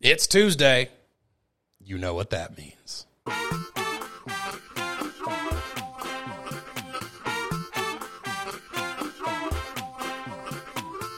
[0.00, 0.90] It's Tuesday.
[1.82, 3.06] You know what that means.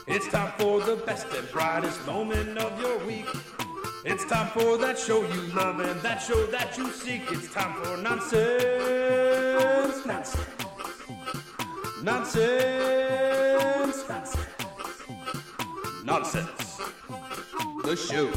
[0.07, 3.25] It's time for the best and brightest moment of your week.
[4.05, 7.23] It's time for that show you love and that show that you seek.
[7.31, 10.37] It's time for nonsense, nonsense,
[12.01, 14.37] nonsense, nonsense,
[16.05, 16.81] nonsense.
[17.83, 18.29] The show,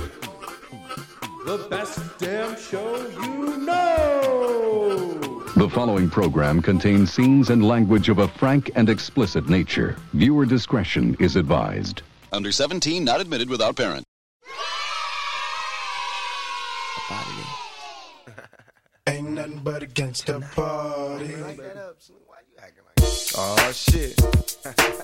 [1.44, 5.18] the best damn show you know.
[5.56, 9.96] The following program contains scenes and language of a frank and explicit nature.
[10.12, 12.02] Viewer discretion is advised.
[12.32, 14.04] Under 17, not admitted without parent.
[19.08, 21.34] Ain't nothing but a gangsta party.
[23.36, 24.20] Oh shit.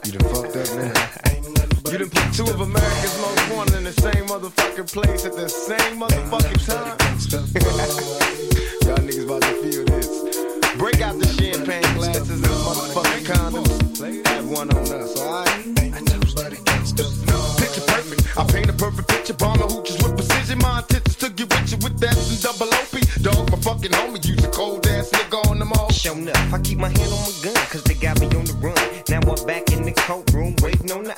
[0.07, 1.78] You done fucked up now.
[1.91, 4.93] Ain't nothing but You done put two of America's most wanted in the same motherfucking
[4.93, 6.99] place at the same motherfucking time.
[8.89, 10.77] Y'all niggas about to feel this.
[10.77, 14.27] Break out the champagne glasses and motherfucking condoms.
[14.27, 15.67] Have one on us, alright?
[15.67, 17.65] Ain't nothing but a gangsta party.
[17.65, 18.39] Picture perfect.
[18.39, 19.35] I paint a perfect picture.
[19.35, 20.59] Bomb the hooches with precision.
[20.59, 22.95] My intentions to get with you with that and double OP.
[23.23, 24.25] Dog, my fucking homie.
[24.25, 25.91] Use a cold ass nigga on them all.
[25.91, 28.55] Shown up, I keep my hand on my gun, cause they got me on the
[28.61, 28.77] run.
[29.09, 31.18] Now I'm back in the courtroom, waiting on the outcome.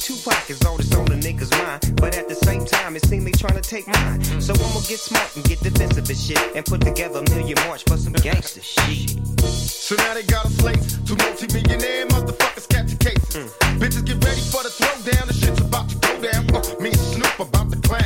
[0.00, 1.96] Tupac is all that's on the niggas' mind.
[1.96, 4.22] But at the same time, it seems they trying to take mine.
[4.40, 6.40] So I'ma get smart and get defensive and shit.
[6.56, 9.10] And put together a million march for some gangster shit.
[9.44, 10.80] So now they got a slate.
[11.06, 13.36] Two multi-millionaire motherfuckers catch a case.
[13.76, 15.26] Bitches get ready for the throwdown.
[15.26, 16.48] The shit's about to go down.
[16.54, 18.04] Uh, me and Snoop about to clan.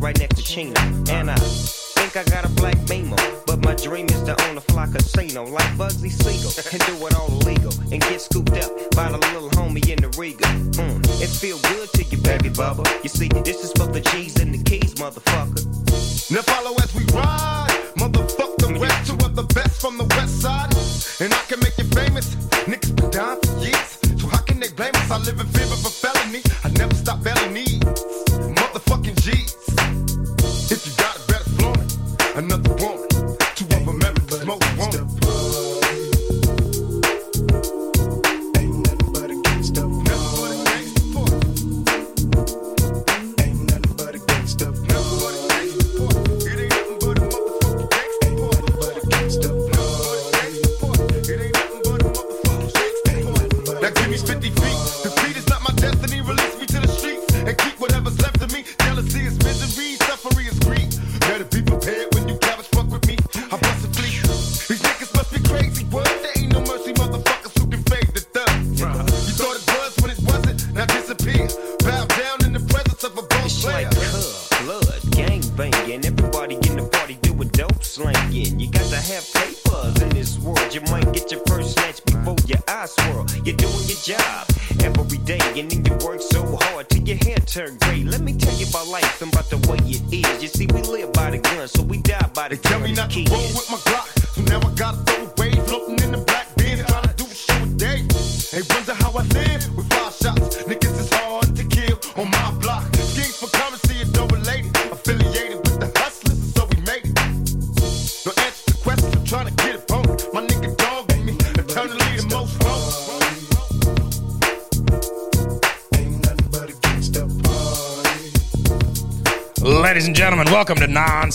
[0.00, 0.80] Right next to Chino.
[1.10, 3.16] And I think I got a black beamer.
[3.46, 6.50] But my dream is to own a fly casino like Bugsy Siegel.
[6.72, 7.72] And do it all illegal.
[7.92, 10.48] And get scooped up by the little homie in the Regal.
[10.80, 12.86] Mm, it feel good to you, baby bubba.
[13.02, 15.68] You see, this is for the G's and the keys, motherfucker.
[16.30, 17.68] Now follow as we ride.
[17.96, 20.72] Motherfuck the rest, two of the best from the west side.
[21.20, 21.59] And I can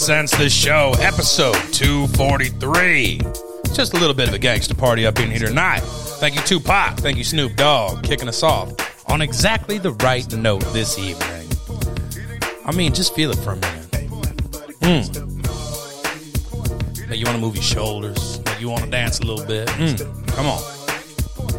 [0.06, 3.22] to Nonsense the Show, episode 243.
[3.74, 5.80] Just a little bit of a gangster party up in here tonight.
[6.20, 6.98] Thank you, Tupac.
[6.98, 8.72] Thank you, Snoop Dogg, kicking us off
[9.10, 11.50] on exactly the right note this evening.
[12.66, 13.92] I mean, just feel it for a minute.
[14.82, 15.10] Mm.
[17.10, 18.40] Make you want to move your shoulders.
[18.46, 19.68] Make you want to dance a little bit.
[19.70, 20.28] Mm.
[20.36, 20.62] Come on.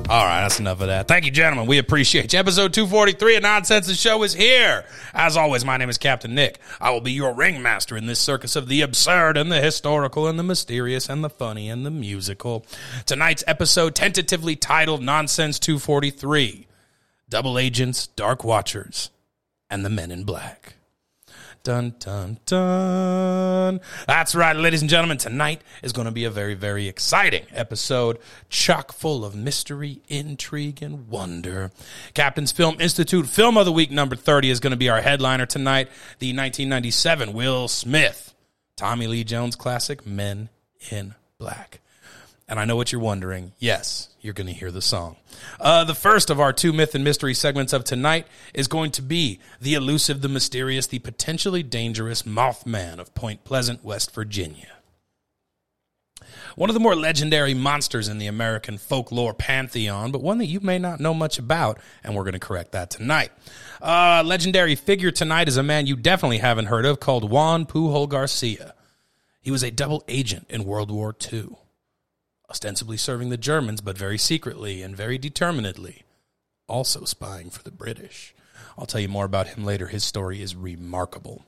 [0.09, 1.09] All right, that's enough of that.
[1.09, 1.67] Thank you, gentlemen.
[1.67, 2.38] We appreciate you.
[2.38, 4.85] Episode 243 of Nonsense the Show is here.
[5.19, 6.59] As always, my name is Captain Nick.
[6.79, 10.39] I will be your ringmaster in this circus of the absurd and the historical and
[10.39, 12.67] the mysterious and the funny and the musical.
[13.07, 16.67] Tonight's episode, tentatively titled Nonsense 243
[17.31, 19.09] Double Agents, Dark Watchers,
[19.71, 20.75] and the Men in Black.
[21.67, 23.81] Dun, dun, dun.
[24.07, 25.19] That's right, ladies and gentlemen.
[25.19, 30.81] Tonight is going to be a very, very exciting episode, chock full of mystery, intrigue,
[30.81, 31.73] and wonder.
[32.15, 35.45] Captain's Film Institute Film of the Week number 30 is going to be our headliner
[35.45, 35.89] tonight.
[36.21, 38.33] The 1997 Will Smith,
[38.77, 40.51] Tommy Lee Jones classic, Men
[40.93, 41.81] in Black.
[42.49, 43.53] And I know what you're wondering.
[43.59, 45.17] Yes, you're going to hear the song.
[45.59, 49.03] Uh, the first of our two myth and mystery segments of tonight is going to
[49.03, 54.69] be the elusive, the mysterious, the potentially dangerous Mothman of Point Pleasant, West Virginia.
[56.55, 60.61] One of the more legendary monsters in the American folklore pantheon, but one that you
[60.61, 63.31] may not know much about, and we're going to correct that tonight.
[63.83, 68.09] Uh, legendary figure tonight is a man you definitely haven't heard of called Juan Pujol
[68.09, 68.73] Garcia.
[69.43, 71.57] He was a double agent in World War II
[72.51, 76.05] ostensibly serving the Germans, but very secretly and very determinedly,
[76.69, 78.35] also spying for the British.
[78.79, 79.87] I'll tell you more about him later.
[79.87, 81.45] His story is remarkable.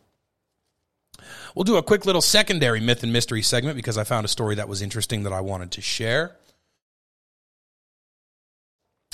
[1.54, 4.54] We'll do a quick little secondary myth and mystery segment because I found a story
[4.54, 6.36] that was interesting that I wanted to share.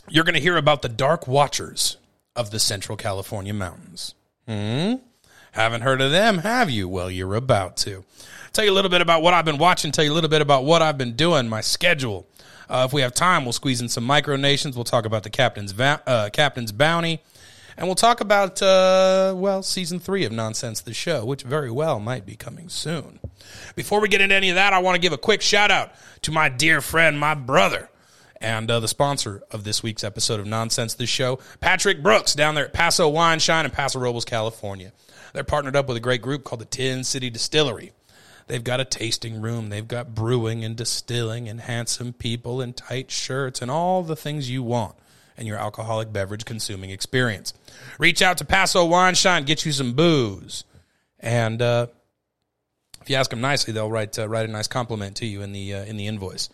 [0.09, 1.97] You're going to hear about the Dark Watchers
[2.37, 4.15] of the Central California Mountains.
[4.47, 4.97] Hmm?
[5.53, 6.89] Haven't heard of them, have you?
[6.89, 8.05] Well, you're about to
[8.55, 10.41] tell you a little bit about what I've been watching, tell you a little bit
[10.41, 12.27] about what I've been doing, my schedule.
[12.69, 14.75] Uh, if we have time, we'll squeeze in some micronations.
[14.75, 17.21] We'll talk about the captain's va- uh, captain's bounty,
[17.77, 22.01] and we'll talk about uh, well season three of Nonsense the Show, which very well
[22.01, 23.19] might be coming soon.
[23.75, 25.93] Before we get into any of that, I want to give a quick shout out
[26.23, 27.91] to my dear friend, my brother.
[28.41, 32.55] And uh, the sponsor of this week's episode of Nonsense the Show, Patrick Brooks, down
[32.55, 34.93] there at Paso Wine Shine in Paso Robles, California.
[35.33, 37.93] They're partnered up with a great group called the Tin City Distillery.
[38.47, 39.71] They've got a tasting room.
[39.71, 44.51] They've got brewing and distilling and handsome people and tight shirts and all the things
[44.51, 44.95] you want
[45.37, 47.55] in your alcoholic beverage consuming experience.
[47.99, 50.65] Reach out to Paso Wine Shine, get you some booze.
[51.21, 51.87] And uh,
[53.01, 55.53] if you ask them nicely, they'll write uh, write a nice compliment to you in
[55.53, 56.51] the uh, in the invoice.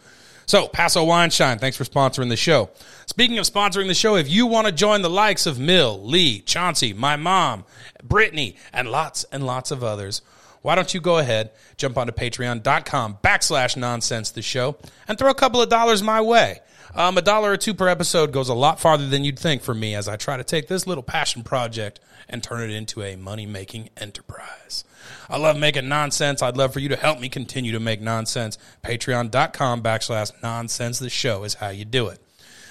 [0.47, 2.71] So, Paso Wine Shine, thanks for sponsoring the show.
[3.07, 6.41] Speaking of sponsoring the show, if you want to join the likes of Mill, Lee,
[6.41, 7.65] Chauncey, my mom,
[8.03, 10.23] Brittany, and lots and lots of others,
[10.63, 14.77] why don't you go ahead, jump onto patreon.com backslash nonsense the show
[15.09, 16.61] and throw a couple of dollars my way.
[16.95, 19.75] Um, a dollar or two per episode goes a lot farther than you'd think for
[19.75, 23.17] me as I try to take this little passion project and turn it into a
[23.17, 24.85] money making enterprise.
[25.29, 26.43] I love making nonsense.
[26.43, 28.59] I'd love for you to help me continue to make nonsense.
[28.85, 32.21] Patreon.com backslash nonsense the show is how you do it.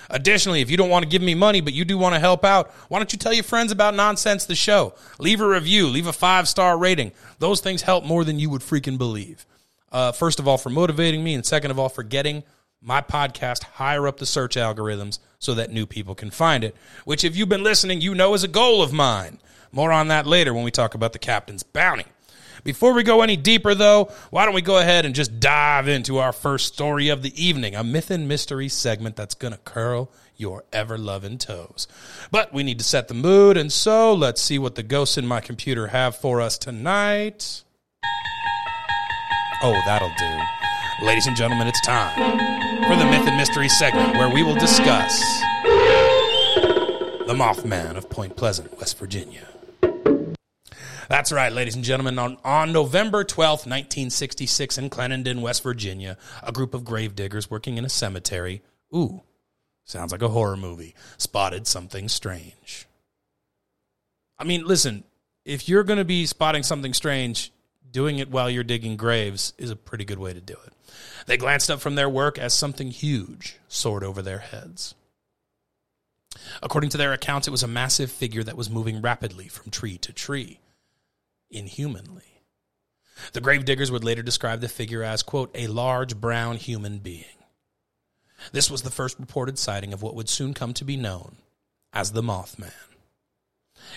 [0.09, 2.43] Additionally, if you don't want to give me money, but you do want to help
[2.43, 4.93] out, why don't you tell your friends about Nonsense the Show?
[5.19, 7.11] Leave a review, leave a five star rating.
[7.39, 9.45] Those things help more than you would freaking believe.
[9.91, 12.43] Uh, first of all, for motivating me, and second of all, for getting
[12.81, 16.75] my podcast higher up the search algorithms so that new people can find it,
[17.05, 19.39] which, if you've been listening, you know is a goal of mine.
[19.71, 22.05] More on that later when we talk about the captain's bounty.
[22.63, 26.17] Before we go any deeper, though, why don't we go ahead and just dive into
[26.17, 30.11] our first story of the evening, a myth and mystery segment that's going to curl
[30.35, 31.87] your ever loving toes.
[32.31, 35.27] But we need to set the mood, and so let's see what the ghosts in
[35.27, 37.63] my computer have for us tonight.
[39.61, 41.05] Oh, that'll do.
[41.05, 42.15] Ladies and gentlemen, it's time
[42.83, 45.19] for the myth and mystery segment where we will discuss
[47.27, 49.47] the Mothman of Point Pleasant, West Virginia.
[51.09, 52.19] That's right, ladies and gentlemen.
[52.19, 57.83] On, on November 12th, 1966, in Clendenin, West Virginia, a group of gravediggers working in
[57.83, 58.61] a cemetery,
[58.95, 59.23] ooh,
[59.83, 62.85] sounds like a horror movie, spotted something strange.
[64.37, 65.03] I mean, listen,
[65.45, 67.51] if you're going to be spotting something strange,
[67.89, 70.73] doing it while you're digging graves is a pretty good way to do it.
[71.25, 74.93] They glanced up from their work as something huge soared over their heads.
[76.61, 79.97] According to their accounts, it was a massive figure that was moving rapidly from tree
[79.97, 80.59] to tree
[81.51, 82.43] inhumanly.
[83.33, 87.25] The gravediggers would later describe the figure as, quote, a large brown human being.
[88.51, 91.37] This was the first reported sighting of what would soon come to be known
[91.91, 92.71] as the Mothman,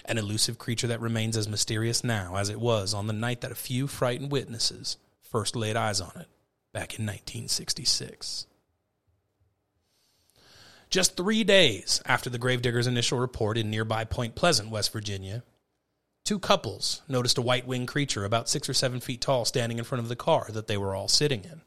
[0.04, 3.52] an elusive creature that remains as mysterious now as it was on the night that
[3.52, 6.28] a few frightened witnesses first laid eyes on it
[6.73, 8.47] back in 1966.
[10.90, 15.42] Just three days after the gravediggers' initial report in nearby Point Pleasant, West Virginia,
[16.25, 19.85] Two couples noticed a white winged creature about six or seven feet tall standing in
[19.85, 21.62] front of the car that they were all sitting in.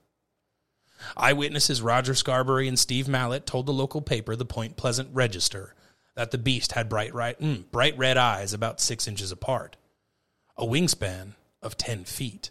[1.18, 5.76] Eyewitnesses Roger Scarberry and Steve Mallette told the local paper, the Point Pleasant Register,
[6.16, 9.76] that the beast had bright, right, mm, bright red eyes about six inches apart,
[10.56, 12.50] a wingspan of 10 feet,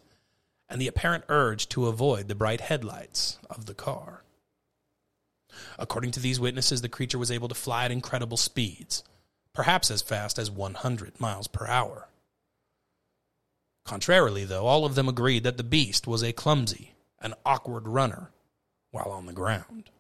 [0.69, 4.25] and the apparent urge to avoid the bright headlights of the car.
[5.79, 9.05] According to these witnesses, the creature was able to fly at incredible speeds
[9.55, 12.09] perhaps as fast as 100 miles per hour.
[13.85, 18.31] Contrarily, though, all of them agreed that the beast was a clumsy and awkward runner
[18.91, 19.91] while on the ground.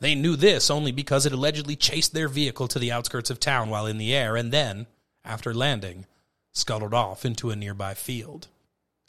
[0.00, 3.68] They knew this only because it allegedly chased their vehicle to the outskirts of town
[3.68, 4.86] while in the air and then,
[5.24, 6.06] after landing,
[6.52, 8.48] scuttled off into a nearby field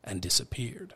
[0.04, 0.96] and disappeared.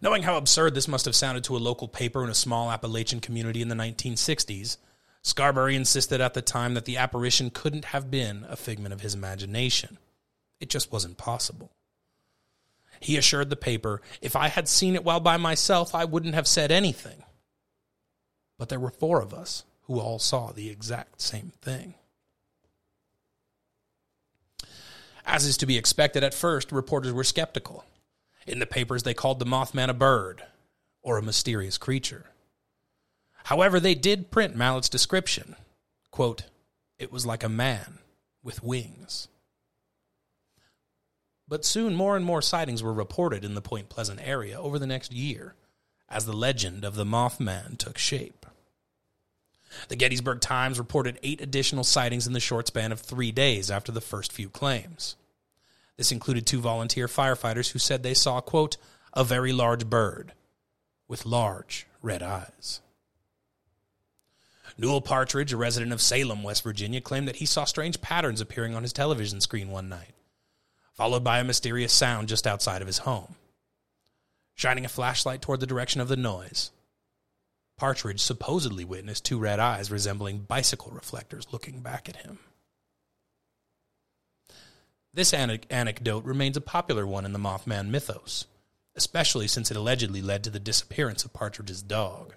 [0.00, 3.20] Knowing how absurd this must have sounded to a local paper in a small Appalachian
[3.20, 4.76] community in the 1960s,
[5.24, 9.14] Scarberry insisted at the time that the apparition couldn't have been a figment of his
[9.14, 9.96] imagination.
[10.60, 11.72] It just wasn't possible.
[13.00, 16.46] He assured the paper, if I had seen it while by myself, I wouldn't have
[16.46, 17.24] said anything.
[18.58, 21.94] But there were four of us who all saw the exact same thing.
[25.24, 27.86] As is to be expected at first, reporters were skeptical.
[28.46, 30.42] In the papers, they called the Mothman a bird
[31.00, 32.26] or a mysterious creature.
[33.44, 35.56] However, they did print Mallette's description.
[36.10, 36.44] Quote,
[36.98, 37.98] it was like a man
[38.42, 39.28] with wings.
[41.46, 44.86] But soon more and more sightings were reported in the Point Pleasant area over the
[44.86, 45.54] next year
[46.08, 48.46] as the legend of the Mothman took shape.
[49.88, 53.92] The Gettysburg Times reported eight additional sightings in the short span of three days after
[53.92, 55.16] the first few claims.
[55.96, 58.76] This included two volunteer firefighters who said they saw, quote,
[59.12, 60.32] a very large bird
[61.08, 62.80] with large red eyes.
[64.76, 68.74] Newell Partridge, a resident of Salem, West Virginia, claimed that he saw strange patterns appearing
[68.74, 70.14] on his television screen one night,
[70.92, 73.36] followed by a mysterious sound just outside of his home.
[74.54, 76.70] Shining a flashlight toward the direction of the noise,
[77.76, 82.38] Partridge supposedly witnessed two red eyes resembling bicycle reflectors looking back at him.
[85.12, 88.46] This anecdote remains a popular one in the Mothman mythos,
[88.96, 92.34] especially since it allegedly led to the disappearance of Partridge's dog.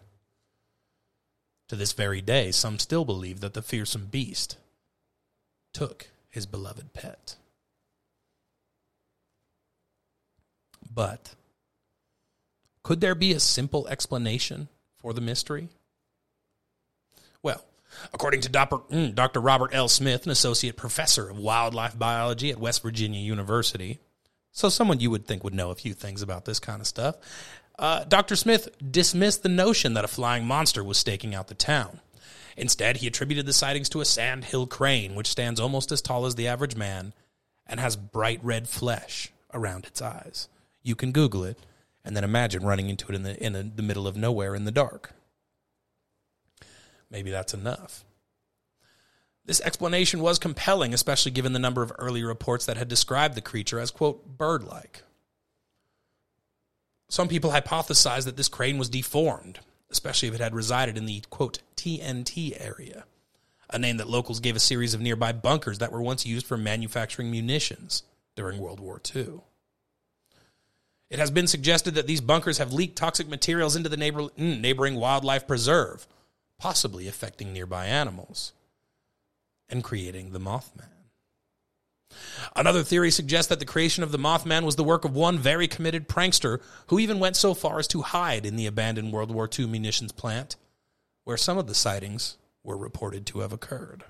[1.69, 4.57] To this very day, some still believe that the fearsome beast
[5.73, 7.35] took his beloved pet.
[10.93, 11.35] But
[12.83, 15.67] could there be a simple explanation for the mystery?
[17.43, 17.65] Well,
[18.13, 18.77] according to Dr.
[18.77, 19.89] Mm, Robert L.
[19.89, 23.99] Smith, an associate professor of wildlife biology at West Virginia University,
[24.51, 27.17] so someone you would think would know a few things about this kind of stuff,
[27.79, 28.35] uh, Dr.
[28.35, 31.99] Smith dismissed the notion that a flying monster was staking out the town.
[32.55, 36.35] Instead, he attributed the sightings to a sandhill crane, which stands almost as tall as
[36.35, 37.13] the average man
[37.67, 40.49] and has bright red flesh around its eyes.
[40.81, 41.59] You can Google it
[42.03, 44.65] and then imagine running into it in the in a, the middle of nowhere in
[44.65, 45.11] the dark.
[47.11, 48.03] Maybe that's enough.
[49.45, 53.41] This explanation was compelling, especially given the number of early reports that had described the
[53.41, 55.03] creature as, quote, bird like.
[57.09, 59.59] Some people hypothesized that this crane was deformed,
[59.89, 63.05] especially if it had resided in the, quote, TNT area,
[63.69, 66.57] a name that locals gave a series of nearby bunkers that were once used for
[66.57, 68.03] manufacturing munitions
[68.35, 69.41] during World War II.
[71.09, 74.59] It has been suggested that these bunkers have leaked toxic materials into the neighbor, mm,
[74.59, 76.05] neighboring wildlife preserve,
[76.59, 78.51] possibly affecting nearby animals
[79.69, 80.89] and creating the Mothman.
[82.55, 85.67] Another theory suggests that the creation of the Mothman was the work of one very
[85.67, 89.47] committed prankster who even went so far as to hide in the abandoned World War
[89.47, 90.55] II munitions plant,
[91.23, 94.05] where some of the sightings were reported to have occurred.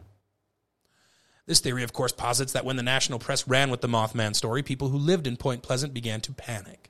[1.46, 4.64] This theory, of course, posits that when the national press ran with the Mothman story,
[4.64, 6.90] people who lived in Point Pleasant began to panic.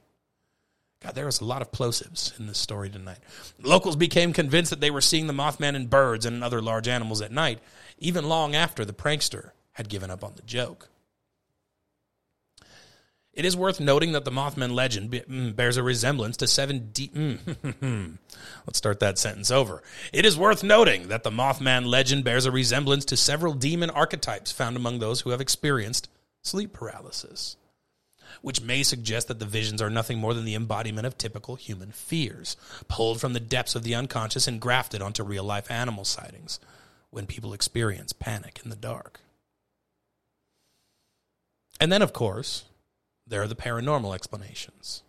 [0.99, 3.19] God, there was a lot of plosives in this story tonight.
[3.61, 7.21] Locals became convinced that they were seeing the Mothman in birds and other large animals
[7.21, 7.59] at night,
[7.99, 10.89] even long after the prankster had given up on the joke.
[13.37, 17.09] It is worth noting that the Mothman legend mm, bears a resemblance to seven de-
[17.09, 18.17] mm,
[18.65, 19.83] Let's start that sentence over.
[20.11, 24.51] It is worth noting that the Mothman legend bears a resemblance to several demon archetypes
[24.51, 26.09] found among those who have experienced
[26.41, 27.57] sleep paralysis,
[28.41, 31.91] which may suggest that the visions are nothing more than the embodiment of typical human
[31.91, 36.59] fears, pulled from the depths of the unconscious and grafted onto real life animal sightings
[37.11, 39.19] when people experience panic in the dark.
[41.79, 42.65] And then, of course,
[43.27, 45.03] there are the paranormal explanations.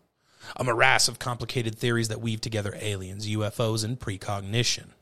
[0.56, 4.94] A morass of complicated theories that weave together aliens, UFOs, and precognition.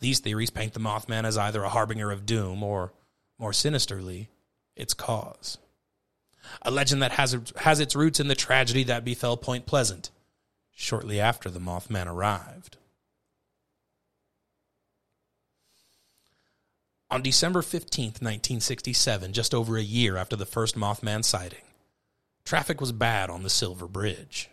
[0.00, 2.92] These theories paint the Mothman as either a harbinger of doom or,
[3.38, 4.28] more sinisterly,
[4.76, 5.58] its cause.
[6.62, 10.10] A legend that has, has its roots in the tragedy that befell Point Pleasant
[10.74, 12.76] shortly after the Mothman arrived.
[17.10, 21.64] On December 15th, 1967, just over a year after the first Mothman sighting,
[22.48, 24.48] traffic was bad on the Silver Bridge.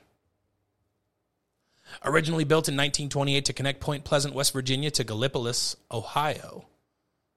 [2.03, 6.65] Originally built in 1928 to connect Point Pleasant, West Virginia to Gallipolis, Ohio,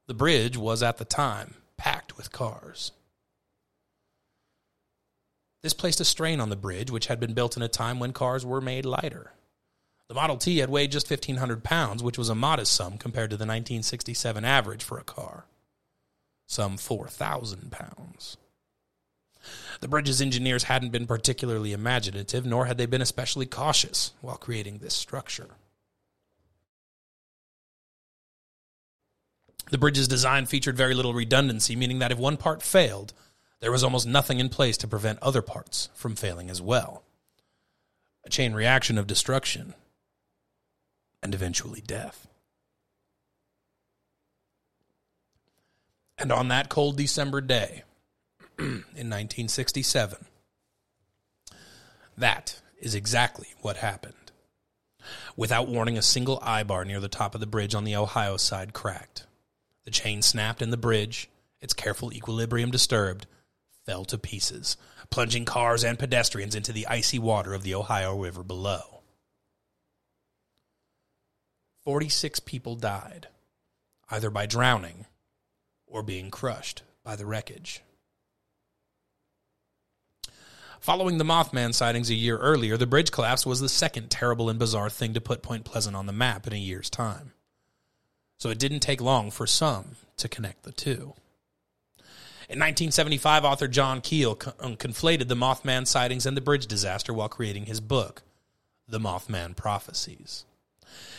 [0.09, 2.91] the bridge was at the time packed with cars.
[5.63, 8.13] This placed a strain on the bridge, which had been built in a time when
[8.13, 9.31] cars were made lighter.
[10.09, 13.37] The Model T had weighed just 1,500 pounds, which was a modest sum compared to
[13.37, 15.45] the 1967 average for a car.
[16.49, 18.39] Some 4,000 pounds.
[19.81, 24.79] The bridge's engineers hadn't been particularly imaginative, nor had they been especially cautious while creating
[24.79, 25.49] this structure.
[29.71, 33.13] The bridge's design featured very little redundancy, meaning that if one part failed,
[33.61, 37.03] there was almost nothing in place to prevent other parts from failing as well.
[38.25, 39.75] A chain reaction of destruction
[41.23, 42.27] and eventually death.
[46.17, 47.85] And on that cold December day
[48.59, 50.27] in 1967,
[52.17, 54.15] that is exactly what happened.
[55.37, 58.37] Without warning, a single eye bar near the top of the bridge on the Ohio
[58.37, 59.27] side cracked.
[59.85, 63.27] The chain snapped and the bridge, its careful equilibrium disturbed,
[63.87, 64.77] fell to pieces,
[65.11, 69.03] plunging cars and pedestrians into the icy water of the Ohio River below.
[71.85, 73.29] 46 people died,
[74.11, 75.07] either by drowning
[75.87, 77.83] or being crushed by the wreckage.
[80.81, 84.59] Following the Mothman sightings a year earlier, the bridge collapse was the second terrible and
[84.59, 87.33] bizarre thing to put Point Pleasant on the map in a year's time.
[88.39, 91.15] So it didn't take long for some to connect the two.
[92.49, 97.29] In 1975, author John Keel um, conflated the Mothman sightings and the bridge disaster while
[97.29, 98.23] creating his book,
[98.89, 100.47] The Mothman Prophecies.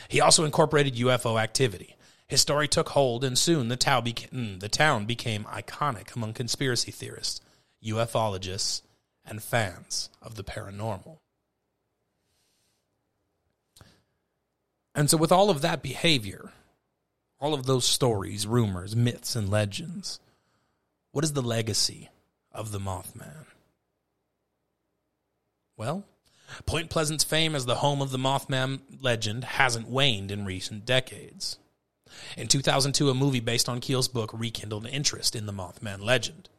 [0.07, 1.95] He also incorporated UFO activity.
[2.27, 7.41] His story took hold, and soon the, mm, the town became iconic among conspiracy theorists,
[7.83, 8.81] ufologists,
[9.29, 11.19] and fans of the paranormal.
[14.95, 16.51] And so, with all of that behavior,
[17.39, 20.19] all of those stories, rumors, myths, and legends,
[21.11, 22.09] what is the legacy
[22.51, 23.45] of the Mothman?
[25.77, 26.03] Well,
[26.65, 31.57] Point Pleasant's fame as the home of the Mothman legend hasn't waned in recent decades.
[32.35, 36.49] In 2002, a movie based on Keel's book rekindled interest in the Mothman legend.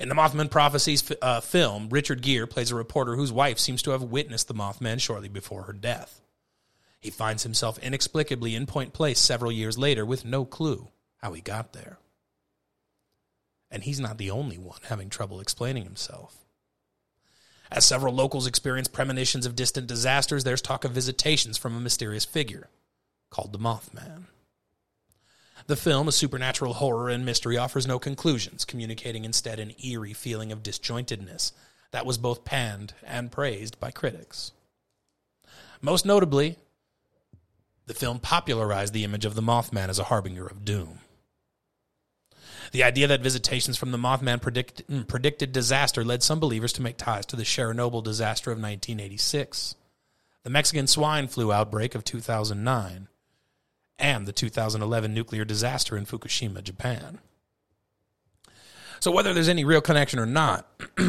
[0.00, 3.90] In the Mothman Prophecies uh, film, Richard Gere plays a reporter whose wife seems to
[3.90, 6.22] have witnessed the Mothman shortly before her death.
[6.98, 11.42] He finds himself inexplicably in Point Place several years later with no clue how he
[11.42, 11.98] got there.
[13.70, 16.46] And he's not the only one having trouble explaining himself.
[17.70, 22.24] As several locals experience premonitions of distant disasters, there's talk of visitations from a mysterious
[22.24, 22.70] figure
[23.28, 24.24] called the Mothman.
[25.66, 30.52] The film, a supernatural horror and mystery, offers no conclusions, communicating instead an eerie feeling
[30.52, 31.52] of disjointedness
[31.92, 34.52] that was both panned and praised by critics.
[35.80, 36.56] Most notably,
[37.86, 41.00] the film popularized the image of the Mothman as a harbinger of doom.
[42.72, 46.82] The idea that visitations from the Mothman predict, mm, predicted disaster led some believers to
[46.82, 49.74] make ties to the Chernobyl disaster of 1986,
[50.44, 53.08] the Mexican swine flu outbreak of 2009,
[54.00, 57.18] and the 2011 nuclear disaster in Fukushima, Japan.
[59.00, 60.66] So whether there's any real connection or not,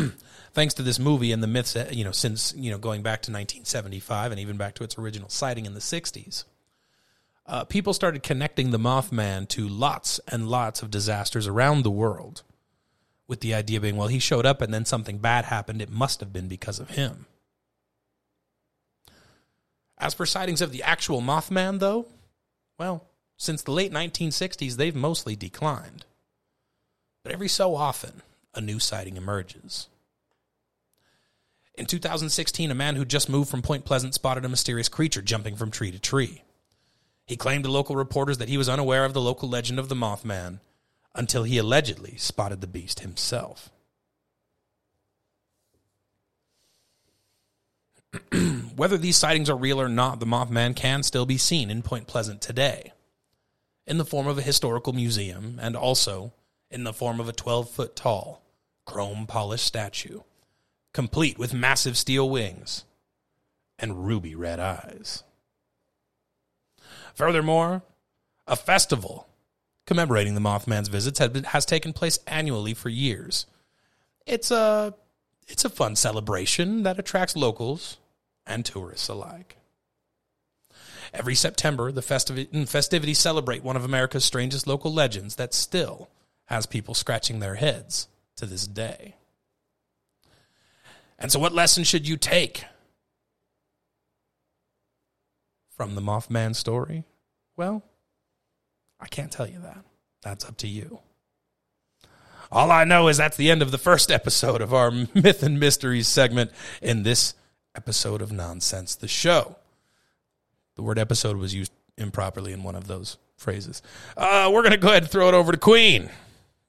[0.54, 3.22] thanks to this movie and the myths, uh, you know, since you know going back
[3.24, 6.46] to 1975 and even back to its original sighting in the 60s,
[7.46, 12.44] uh, people started connecting the Mothman to lots and lots of disasters around the world,
[13.28, 15.82] with the idea being, well, he showed up and then something bad happened.
[15.82, 17.26] It must have been because of him.
[19.98, 22.08] As for sightings of the actual Mothman, though,
[22.82, 23.06] well,
[23.38, 26.04] since the late 1960s, they've mostly declined.
[27.22, 28.24] But every so often,
[28.56, 29.88] a new sighting emerges.
[31.76, 35.56] In 2016, a man who just moved from Point Pleasant spotted a mysterious creature jumping
[35.56, 36.42] from tree to tree.
[37.28, 39.94] He claimed to local reporters that he was unaware of the local legend of the
[39.94, 40.60] Mothman
[41.14, 43.70] until he allegedly spotted the beast himself.
[48.76, 52.08] Whether these sightings are real or not, the Mothman can still be seen in Point
[52.08, 52.94] Pleasant today,
[53.88, 56.34] in the form of a historical museum and also
[56.70, 58.42] in the form of a 12 foot tall,
[58.86, 60.22] chrome polished statue,
[60.94, 62.86] complete with massive steel wings
[63.80, 65.24] and ruby red eyes.
[67.14, 67.82] Furthermore,
[68.48, 69.28] a festival
[69.86, 73.46] commemorating the Mothman's visits been, has taken place annually for years.
[74.26, 74.94] It's a
[75.48, 77.98] it's a fun celebration that attracts locals
[78.46, 79.58] and tourists alike.
[81.14, 86.10] Every September, the festivi- mm, festivities celebrate one of America's strangest local legends that still
[86.46, 89.16] has people scratching their heads to this day.
[91.20, 92.64] And so, what lesson should you take
[95.76, 97.04] from the Mothman story?
[97.58, 97.84] Well,
[99.00, 99.84] I can't tell you that.
[100.22, 101.00] That's up to you.
[102.52, 105.60] All I know is that's the end of the first episode of our Myth and
[105.60, 106.52] Mysteries segment
[106.82, 107.34] in this
[107.76, 109.56] episode of Nonsense the Show.
[110.76, 113.82] The word episode was used improperly in one of those phrases.
[114.16, 116.10] Uh, we're going to go ahead and throw it over to Queen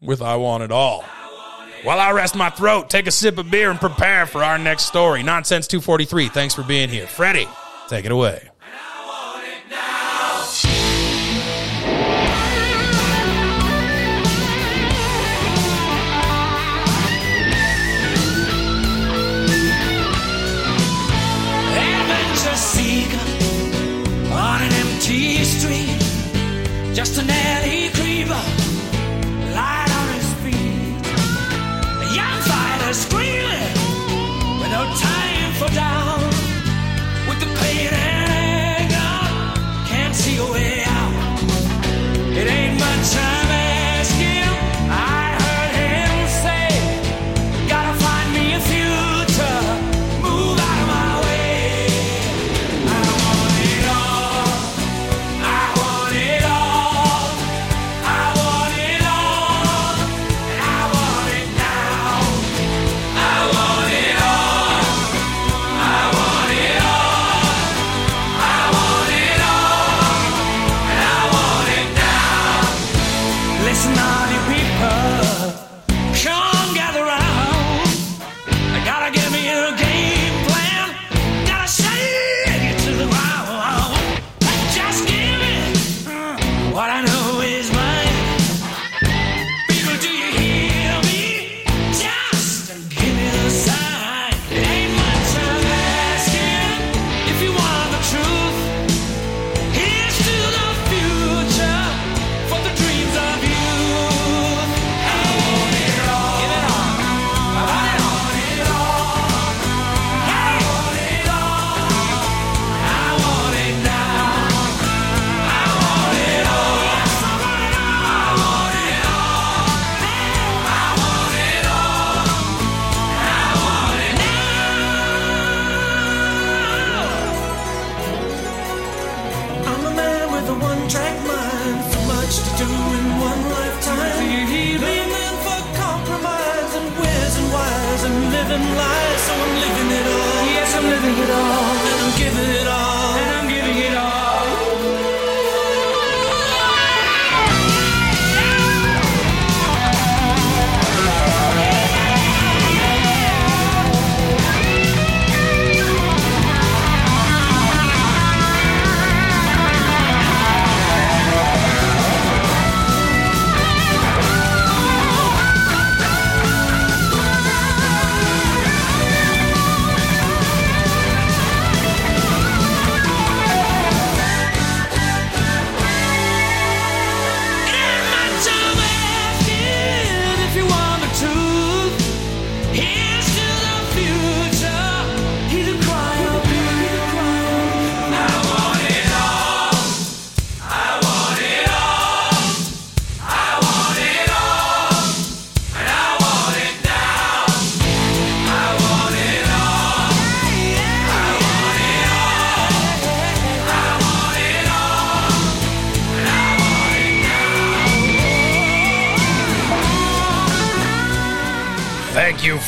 [0.01, 1.05] with I Want It All.
[1.83, 4.85] While I rest my throat, take a sip of beer and prepare for our next
[4.85, 5.23] story.
[5.23, 6.29] Nonsense 243.
[6.29, 7.07] Thanks for being here.
[7.07, 7.49] Freddie,
[7.89, 8.52] take it away.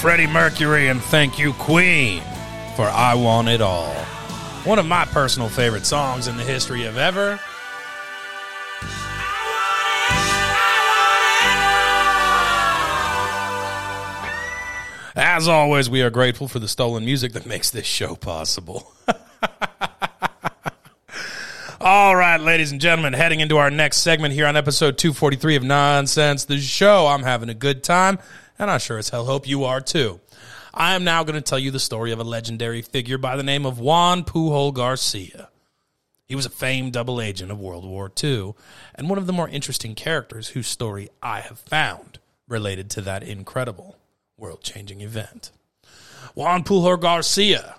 [0.04, 2.20] Freddie Mercury, and thank you, Queen,
[2.76, 3.94] for I Want It All.
[4.64, 7.40] One of my personal favorite songs in the history of ever.
[15.16, 18.92] As always, we are grateful for the stolen music that makes this show possible.
[21.80, 25.62] All right, ladies and gentlemen, heading into our next segment here on episode 243 of
[25.62, 27.06] Nonsense the Show.
[27.06, 28.18] I'm having a good time,
[28.58, 30.20] and I sure as hell hope you are too.
[30.72, 33.42] I am now going to tell you the story of a legendary figure by the
[33.42, 35.48] name of Juan Pujol Garcia.
[36.26, 38.54] He was a famed double agent of World War II,
[38.94, 43.22] and one of the more interesting characters whose story I have found related to that
[43.22, 43.96] incredible
[44.36, 45.50] world changing event.
[46.34, 47.76] Juan Pujol Garcia,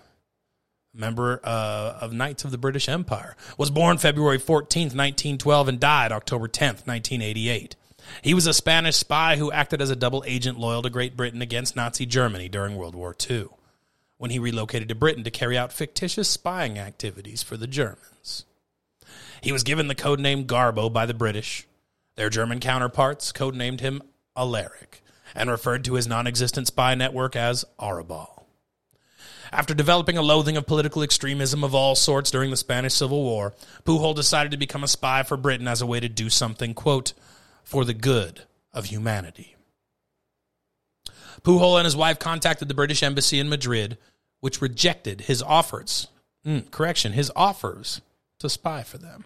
[0.93, 6.11] member uh, of Knights of the British Empire, was born February 14th, 1912, and died
[6.11, 7.75] October 10th, 1988.
[8.21, 11.41] He was a Spanish spy who acted as a double agent loyal to Great Britain
[11.41, 13.47] against Nazi Germany during World War II,
[14.17, 18.45] when he relocated to Britain to carry out fictitious spying activities for the Germans.
[19.41, 21.67] He was given the codename Garbo by the British.
[22.15, 24.01] Their German counterparts codenamed him
[24.35, 28.35] Alaric, and referred to his non existent spy network as Arabel.
[29.51, 33.53] After developing a loathing of political extremism of all sorts during the Spanish Civil War,
[33.85, 37.13] Pujol decided to become a spy for Britain as a way to do something, quote,
[37.65, 39.55] for the good of humanity.
[41.41, 43.97] Pujol and his wife contacted the British Embassy in Madrid,
[44.39, 46.07] which rejected his offers.
[46.45, 48.01] Mm, correction, his offers
[48.39, 49.25] to spy for them.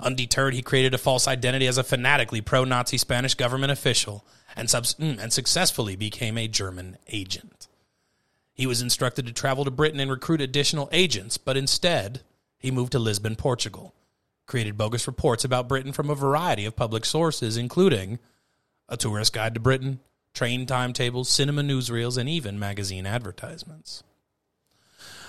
[0.00, 4.24] Undeterred, he created a false identity as a fanatically pro Nazi Spanish government official
[4.56, 7.68] and, subs- mm, and successfully became a German agent.
[8.54, 12.22] He was instructed to travel to Britain and recruit additional agents, but instead,
[12.58, 13.94] he moved to Lisbon, Portugal,
[14.50, 18.18] created bogus reports about Britain from a variety of public sources, including
[18.88, 20.00] a tourist guide to Britain,
[20.34, 24.02] train timetables, cinema newsreels, and even magazine advertisements.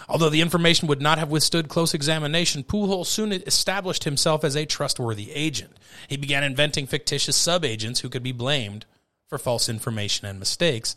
[0.09, 4.65] Although the information would not have withstood close examination, Pujol soon established himself as a
[4.65, 5.77] trustworthy agent.
[6.07, 8.87] He began inventing fictitious subagents who could be blamed
[9.27, 10.95] for false information and mistakes,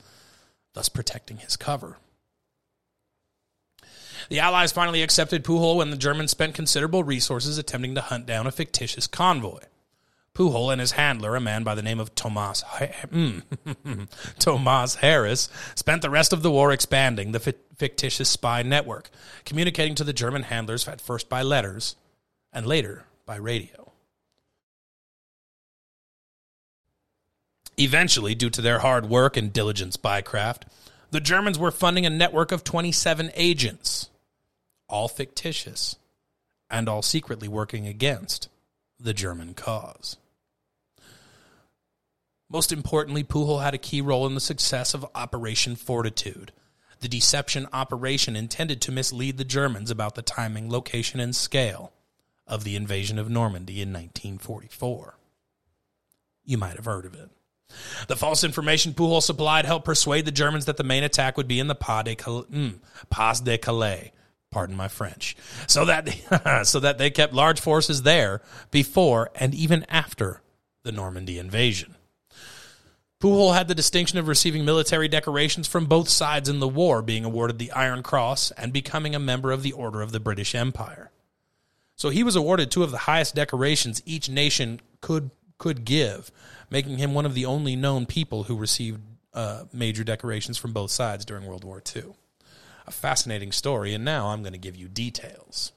[0.73, 1.99] thus protecting his cover.
[4.29, 8.47] The Allies finally accepted Pujol when the Germans spent considerable resources attempting to hunt down
[8.47, 9.61] a fictitious convoy.
[10.35, 13.43] Pujol and his handler, a man by the name of Tomas mm,
[14.39, 19.11] Tomas Harris, spent the rest of the war expanding the fictitious spy network,
[19.45, 21.95] communicating to the German handlers at first by letters
[22.53, 23.93] and later by radio.
[27.77, 30.63] Eventually, due to their hard work and diligent spycraft,
[31.11, 34.11] the Germans were funding a network of 27 agents,
[34.94, 35.96] all fictitious
[36.70, 38.48] and all secretly working against
[39.00, 40.16] the German cause.
[42.48, 46.52] Most importantly, Pujol had a key role in the success of Operation Fortitude,
[47.00, 51.92] the deception operation intended to mislead the Germans about the timing, location, and scale
[52.46, 55.16] of the invasion of Normandy in 1944.
[56.44, 57.30] You might have heard of it.
[58.07, 61.59] The false information Pujol supplied helped persuade the Germans that the main attack would be
[61.59, 62.78] in the Pas de Calais, mm,
[64.55, 65.37] pardon my French,
[65.67, 68.40] so that so that they kept large forces there
[68.71, 70.40] before and even after
[70.85, 71.97] the Normandy invasion.
[73.21, 77.25] Pujol had the distinction of receiving military decorations from both sides in the war, being
[77.25, 81.11] awarded the Iron Cross and becoming a member of the Order of the British Empire.
[81.97, 86.31] So he was awarded two of the highest decorations each nation could could give,
[86.71, 89.01] making him one of the only known people who received
[89.33, 92.14] uh, major decorations from both sides during World War II.
[92.87, 95.73] A fascinating story, and now I'm going to give you details.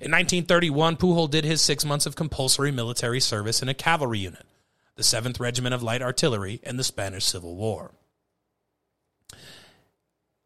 [0.00, 4.46] In 1931, Pujol did his six months of compulsory military service in a cavalry unit
[4.94, 7.92] the 7th Regiment of Light Artillery in the Spanish Civil War.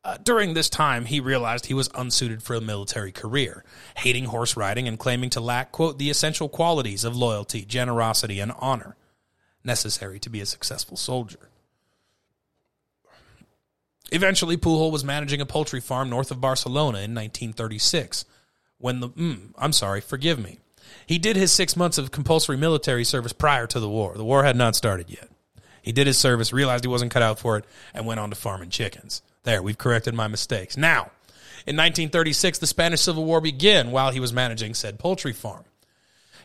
[0.05, 3.65] Uh, during this time, he realized he was unsuited for a military career,
[3.97, 8.53] hating horse riding and claiming to lack, quote, the essential qualities of loyalty, generosity, and
[8.61, 8.95] honor
[9.65, 11.51] necessary to be a successful soldier.
[14.13, 18.25] Eventually, Pujol was managing a poultry farm north of Barcelona in 1936
[18.79, 20.59] when the, mm, I'm sorry, forgive me,
[21.07, 24.15] he did his six months of compulsory military service prior to the war.
[24.15, 25.29] The war had not started yet.
[25.83, 27.65] He did his service, realized he wasn't cut out for it,
[27.95, 29.23] and went on to farming chickens.
[29.45, 30.77] There, we've corrected my mistakes.
[30.77, 31.11] Now,
[31.65, 35.65] in 1936, the Spanish Civil War began while he was managing said poultry farm.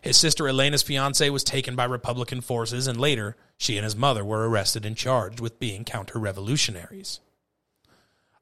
[0.02, 4.26] His sister Elena's fiance was taken by Republican forces, and later, she and his mother
[4.26, 7.20] were arrested and charged with being counter revolutionaries.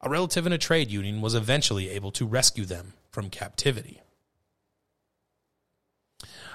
[0.01, 4.01] A relative in a trade union was eventually able to rescue them from captivity.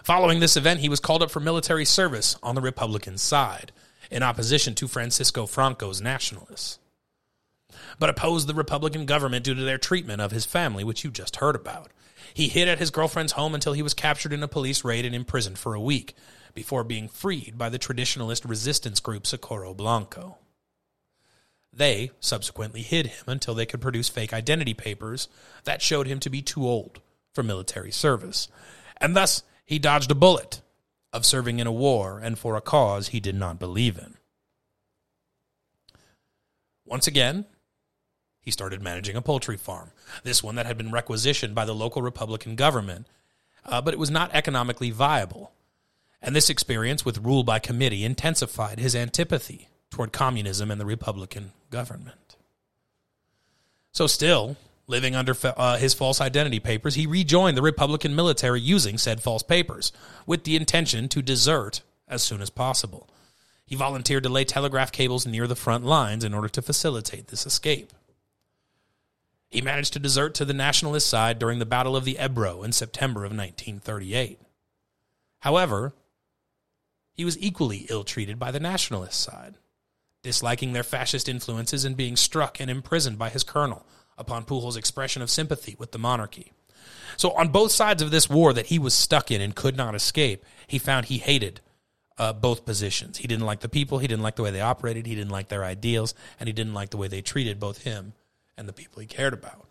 [0.03, 3.73] Following this event, he was called up for military service on the Republican side,
[4.11, 6.79] in opposition to Francisco Franco's nationalists,
[7.99, 11.37] but opposed the Republican government due to their treatment of his family, which you just
[11.37, 11.91] heard about.
[12.33, 15.15] He hid at his girlfriend's home until he was captured in a police raid and
[15.15, 16.15] imprisoned for a week,
[16.55, 20.39] before being freed by the traditionalist resistance group Socorro Blanco.
[21.77, 25.29] They subsequently hid him until they could produce fake identity papers
[25.65, 27.01] that showed him to be too old
[27.33, 28.49] for military service,
[28.99, 30.61] and thus he dodged a bullet
[31.13, 34.15] of serving in a war and for a cause he did not believe in.
[36.85, 37.45] Once again,
[38.41, 39.91] he started managing a poultry farm,
[40.23, 43.07] this one that had been requisitioned by the local Republican government,
[43.65, 45.53] uh, but it was not economically viable.
[46.21, 51.53] And this experience with rule by committee intensified his antipathy toward communism and the Republican
[51.71, 52.37] government.
[53.93, 58.99] So, still, Living under uh, his false identity papers, he rejoined the Republican military using
[58.99, 59.93] said false papers,
[60.27, 63.09] with the intention to desert as soon as possible.
[63.65, 67.47] He volunteered to lay telegraph cables near the front lines in order to facilitate this
[67.47, 67.95] escape.
[69.49, 72.73] He managed to desert to the nationalist side during the Battle of the Ebro in
[72.73, 74.39] September of 1938.
[75.41, 75.95] However,
[77.15, 79.55] he was equally ill treated by the nationalist side,
[80.25, 83.87] disliking their fascist influences and being struck and imprisoned by his colonel
[84.19, 86.53] upon Pujols' expression of sympathy with the monarchy.
[87.17, 89.95] So, on both sides of this war that he was stuck in and could not
[89.95, 91.61] escape, he found he hated
[92.19, 93.19] uh, both positions.
[93.19, 95.49] He didn't like the people, he didn't like the way they operated, he didn't like
[95.49, 98.15] their ideals, and he didn't like the way they treated both him
[98.57, 99.67] and the people he cared about.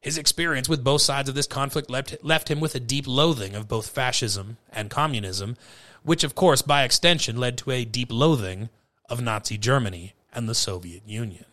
[0.00, 3.54] His experience with both sides of this conflict left, left him with a deep loathing
[3.54, 5.56] of both fascism and communism,
[6.02, 8.70] which, of course, by extension, led to a deep loathing
[9.10, 11.44] of Nazi Germany and the Soviet Union.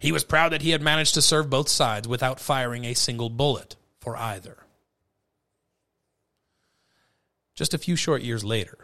[0.00, 3.28] He was proud that he had managed to serve both sides without firing a single
[3.28, 4.58] bullet for either.
[7.54, 8.78] Just a few short years later,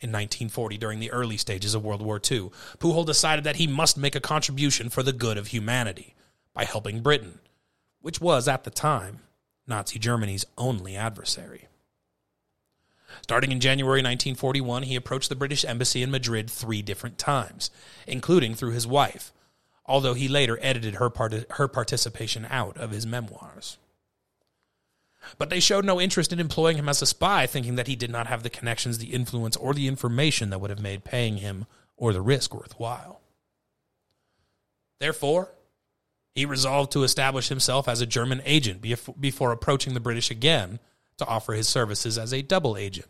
[0.00, 3.96] in 1940, during the early stages of World War II, Pujol decided that he must
[3.96, 6.14] make a contribution for the good of humanity
[6.54, 7.40] by helping Britain,
[8.00, 9.20] which was, at the time,
[9.66, 11.66] Nazi Germany's only adversary.
[13.22, 17.70] Starting in January 1941, he approached the British Embassy in Madrid three different times,
[18.06, 19.32] including through his wife,
[19.86, 23.78] although he later edited her, part- her participation out of his memoirs.
[25.38, 28.10] But they showed no interest in employing him as a spy, thinking that he did
[28.10, 31.66] not have the connections, the influence, or the information that would have made paying him
[31.96, 33.20] or the risk worthwhile.
[34.98, 35.52] Therefore,
[36.34, 38.80] he resolved to establish himself as a German agent
[39.20, 40.78] before approaching the British again
[41.20, 43.06] to offer his services as a double agent,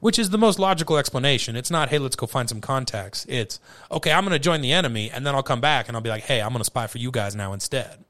[0.00, 1.56] which is the most logical explanation.
[1.56, 3.26] It's not, hey, let's go find some contacts.
[3.28, 3.58] It's,
[3.90, 6.10] okay, I'm going to join the enemy, and then I'll come back and I'll be
[6.10, 8.04] like, hey, I'm going to spy for you guys now instead.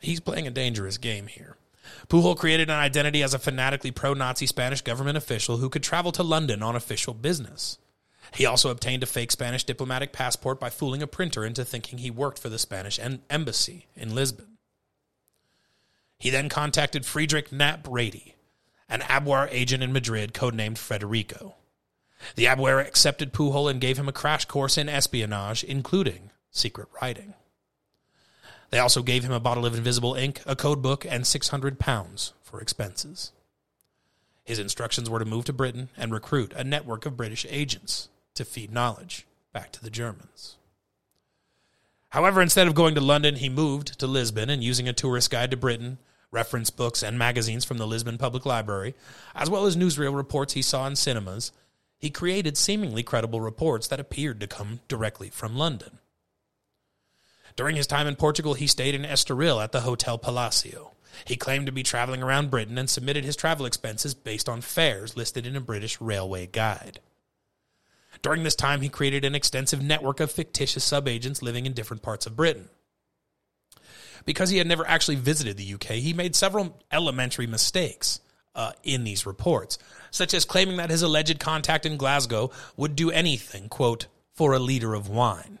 [0.00, 1.56] He's playing a dangerous game here.
[2.08, 6.12] Pujol created an identity as a fanatically pro Nazi Spanish government official who could travel
[6.12, 7.78] to London on official business.
[8.34, 12.10] He also obtained a fake Spanish diplomatic passport by fooling a printer into thinking he
[12.10, 14.49] worked for the Spanish embassy in Lisbon.
[16.20, 18.34] He then contacted Friedrich Knappe-Ratey,
[18.90, 21.54] an Abwehr agent in Madrid codenamed Federico.
[22.36, 27.32] The Abwehr accepted Pujol and gave him a crash course in espionage, including secret writing.
[28.68, 32.34] They also gave him a bottle of invisible ink, a code book, and 600 pounds
[32.42, 33.32] for expenses.
[34.44, 38.44] His instructions were to move to Britain and recruit a network of British agents to
[38.44, 40.58] feed knowledge back to the Germans.
[42.10, 45.50] However, instead of going to London, he moved to Lisbon and using a tourist guide
[45.52, 45.96] to Britain,
[46.32, 48.94] reference books, and magazines from the Lisbon Public Library,
[49.34, 51.52] as well as newsreel reports he saw in cinemas,
[51.98, 55.98] he created seemingly credible reports that appeared to come directly from London.
[57.56, 60.92] During his time in Portugal, he stayed in Estoril at the Hotel Palacio.
[61.24, 65.16] He claimed to be traveling around Britain and submitted his travel expenses based on fares
[65.16, 67.00] listed in a British railway guide.
[68.22, 72.26] During this time, he created an extensive network of fictitious subagents living in different parts
[72.26, 72.68] of Britain.
[74.24, 78.20] Because he had never actually visited the UK, he made several elementary mistakes
[78.54, 79.78] uh, in these reports,
[80.10, 84.58] such as claiming that his alleged contact in Glasgow would do anything, quote, for a
[84.58, 85.58] liter of wine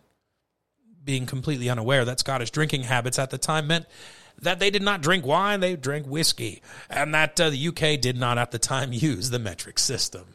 [1.04, 3.86] being completely unaware that Scottish drinking habits at the time meant
[4.40, 8.16] that they did not drink wine, they drank whiskey, and that uh, the UK did
[8.16, 10.34] not at the time use the metric system.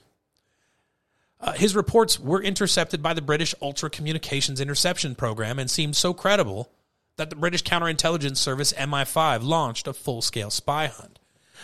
[1.39, 6.13] Uh, his reports were intercepted by the British Ultra Communications Interception Program and seemed so
[6.13, 6.71] credible
[7.17, 11.19] that the British counterintelligence service MI5 launched a full-scale spy hunt.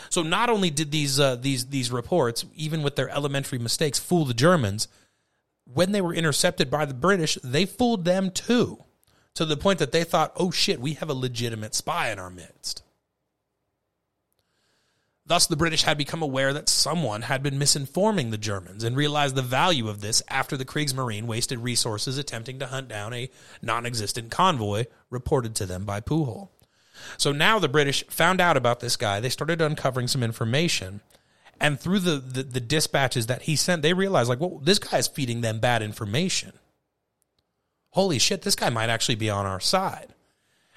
[0.10, 4.26] So not only did these uh, these these reports, even with their elementary mistakes, fool
[4.26, 4.88] the Germans,
[5.66, 8.84] when they were intercepted by the British, they fooled them too
[9.36, 12.30] to the point that they thought, oh shit, we have a legitimate spy in our
[12.30, 12.84] midst.
[15.32, 19.34] Thus, the British had become aware that someone had been misinforming the Germans and realized
[19.34, 23.30] the value of this after the Kriegsmarine wasted resources attempting to hunt down a
[23.62, 26.50] non existent convoy reported to them by Pujol.
[27.16, 29.22] So now the British found out about this guy.
[29.22, 31.00] They started uncovering some information.
[31.62, 35.08] And through the, the, the dispatches that he sent, they realized, like, well, this guy's
[35.08, 36.52] feeding them bad information
[37.92, 40.08] holy shit, this guy might actually be on our side.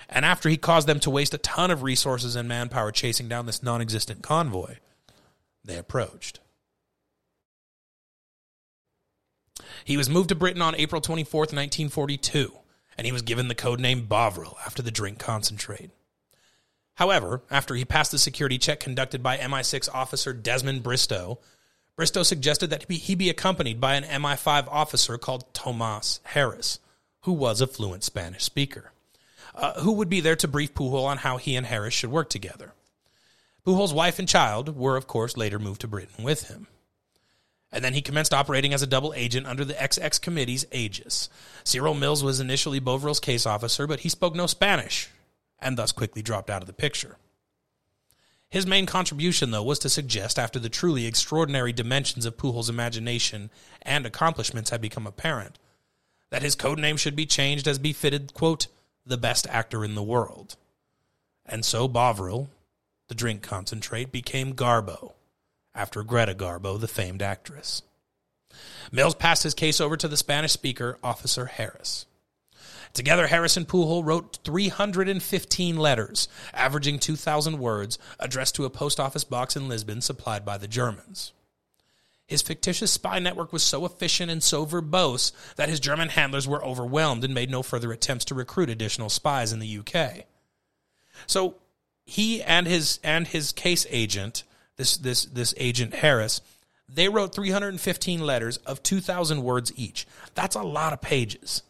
[0.09, 3.47] And after he caused them to waste a ton of resources and manpower chasing down
[3.47, 4.77] this non existent convoy,
[5.65, 6.41] they approached.
[9.85, 12.53] He was moved to Britain on April 24th, 1942,
[12.97, 15.91] and he was given the code name Bovril after the drink concentrate.
[16.95, 21.41] However, after he passed the security check conducted by MI6 officer Desmond Bristow,
[21.97, 26.79] Bristow suggested that he be accompanied by an MI5 officer called Tomas Harris,
[27.23, 28.93] who was a fluent Spanish speaker,
[29.55, 32.29] uh, who would be there to brief Pujol on how he and Harris should work
[32.29, 32.73] together.
[33.67, 36.67] Pujol's wife and child were, of course, later moved to Britain with him.
[37.73, 41.29] And then he commenced operating as a double agent under the XX Committee's aegis.
[41.65, 45.09] Cyril Mills was initially Bovril's case officer, but he spoke no Spanish
[45.59, 47.17] and thus quickly dropped out of the picture.
[48.51, 53.51] His main contribution, though, was to suggest, after the truly extraordinary dimensions of Pujols' imagination
[53.83, 55.59] and accomplishments had become apparent,
[56.31, 58.69] that his code name should be changed as befitted, quote,
[59.07, 60.57] the best actor in the world.
[61.47, 62.51] And so Bovril,
[63.09, 65.13] the drink concentrate, became Garbo,
[65.75, 67.83] after Greta Garbo, the famed actress.
[68.93, 72.07] Mills passed his case over to the Spanish speaker, Officer Harris.
[72.93, 79.25] Together, Harris and Pujol wrote 315 letters, averaging 2,000 words, addressed to a post office
[79.25, 81.33] box in Lisbon supplied by the Germans.
[82.27, 86.65] His fictitious spy network was so efficient and so verbose that his German handlers were
[86.65, 90.25] overwhelmed and made no further attempts to recruit additional spies in the UK.
[91.27, 91.57] So
[92.07, 94.45] he and his and his case agent,
[94.77, 96.41] this this this agent Harris,
[96.89, 100.07] they wrote 315 letters of 2,000 words each.
[100.35, 101.63] That's a lot of pages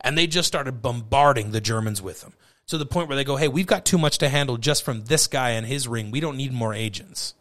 [0.00, 2.34] and they just started bombarding the Germans with them
[2.66, 5.04] to the point where they go, "Hey, we've got too much to handle just from
[5.04, 6.10] this guy and his ring.
[6.10, 7.34] We don't need more agents."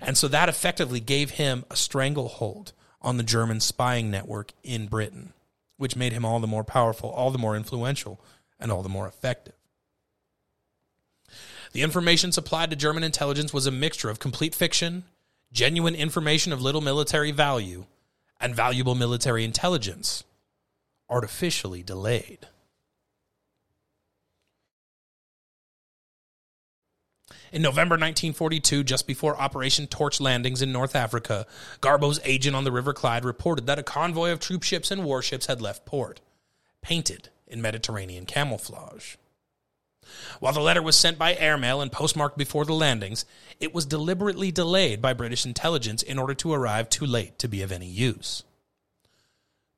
[0.00, 2.72] And so that effectively gave him a stranglehold
[3.02, 5.32] on the German spying network in Britain,
[5.76, 8.20] which made him all the more powerful, all the more influential,
[8.58, 9.54] and all the more effective.
[11.72, 15.04] The information supplied to German intelligence was a mixture of complete fiction,
[15.52, 17.86] genuine information of little military value,
[18.40, 20.24] and valuable military intelligence
[21.08, 22.46] artificially delayed.
[27.52, 31.46] In November 1942, just before Operation Torch landings in North Africa,
[31.80, 35.46] Garbo's agent on the River Clyde reported that a convoy of troop ships and warships
[35.46, 36.20] had left port,
[36.80, 39.16] painted in Mediterranean camouflage.
[40.38, 43.24] While the letter was sent by airmail and postmarked before the landings,
[43.58, 47.62] it was deliberately delayed by British intelligence in order to arrive too late to be
[47.62, 48.44] of any use.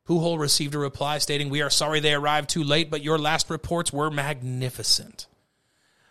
[0.06, 3.48] Pujol received a reply stating, We are sorry they arrived too late, but your last
[3.48, 5.26] reports were magnificent.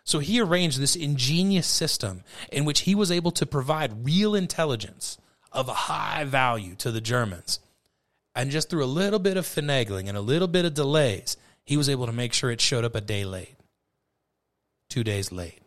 [0.04, 5.18] So he arranged this ingenious system in which he was able to provide real intelligence
[5.52, 7.60] of a high value to the Germans.
[8.36, 11.78] And just through a little bit of finagling and a little bit of delays, he
[11.78, 13.56] was able to make sure it showed up a day late,
[14.90, 15.60] two days late.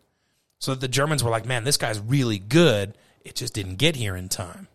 [0.59, 2.97] So that the Germans were like, man, this guy's really good.
[3.23, 4.67] It just didn't get here in time.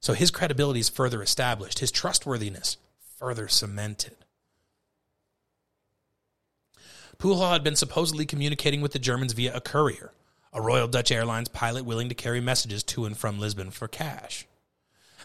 [0.00, 2.76] So his credibility is further established, his trustworthiness
[3.18, 4.16] further cemented.
[7.22, 10.10] Pujol had been supposedly communicating with the Germans via a courier,
[10.52, 14.44] a Royal Dutch Airlines pilot willing to carry messages to and from Lisbon for cash.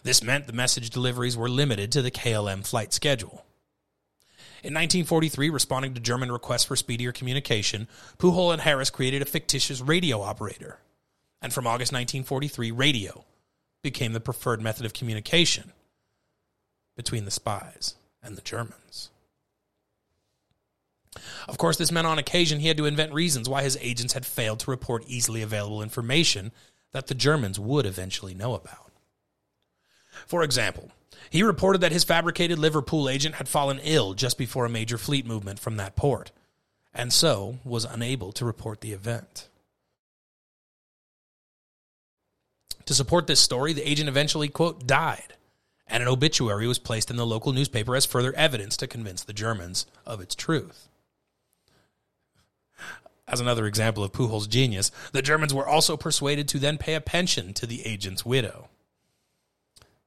[0.04, 3.44] This meant the message deliveries were limited to the KLM flight schedule.
[4.62, 9.80] In 1943, responding to German requests for speedier communication, Pujol and Harris created a fictitious
[9.80, 10.78] radio operator.
[11.42, 13.24] And from August 1943, radio
[13.82, 15.72] became the preferred method of communication
[16.94, 19.10] between the spies and the Germans.
[21.48, 24.26] Of course, this meant on occasion he had to invent reasons why his agents had
[24.26, 26.52] failed to report easily available information
[26.92, 28.92] that the Germans would eventually know about.
[30.26, 30.90] For example,
[31.30, 35.26] he reported that his fabricated Liverpool agent had fallen ill just before a major fleet
[35.26, 36.30] movement from that port,
[36.94, 39.48] and so was unable to report the event.
[42.86, 45.34] To support this story, the agent eventually, quote, died,
[45.86, 49.34] and an obituary was placed in the local newspaper as further evidence to convince the
[49.34, 50.87] Germans of its truth.
[53.28, 57.00] As another example of Pujol's genius, the Germans were also persuaded to then pay a
[57.00, 58.68] pension to the agent's widow.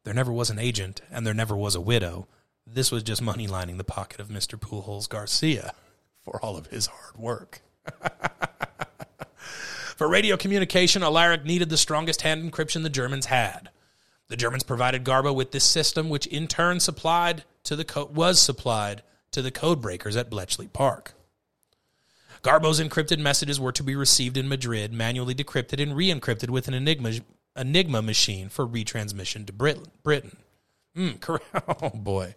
[0.03, 2.27] There never was an agent, and there never was a widow.
[2.65, 4.59] This was just money lining the pocket of Mr.
[4.59, 5.73] Pujols Garcia
[6.23, 7.61] for all of his hard work.
[10.01, 13.69] For radio communication, Arabel needed the strongest hand encryption the Germans had.
[14.29, 18.41] The Germans provided Garbo with this system, which in turn supplied to the co- was
[18.41, 21.13] supplied to the code breakers at Bletchley Park.
[22.41, 26.73] Garbo's encrypted messages were to be received in Madrid, manually decrypted and re-encrypted with an
[26.73, 27.13] Enigma,
[27.55, 30.37] Enigma machine for retransmission to Brit- Britain.
[30.97, 31.39] Mm,
[31.81, 32.35] oh boy.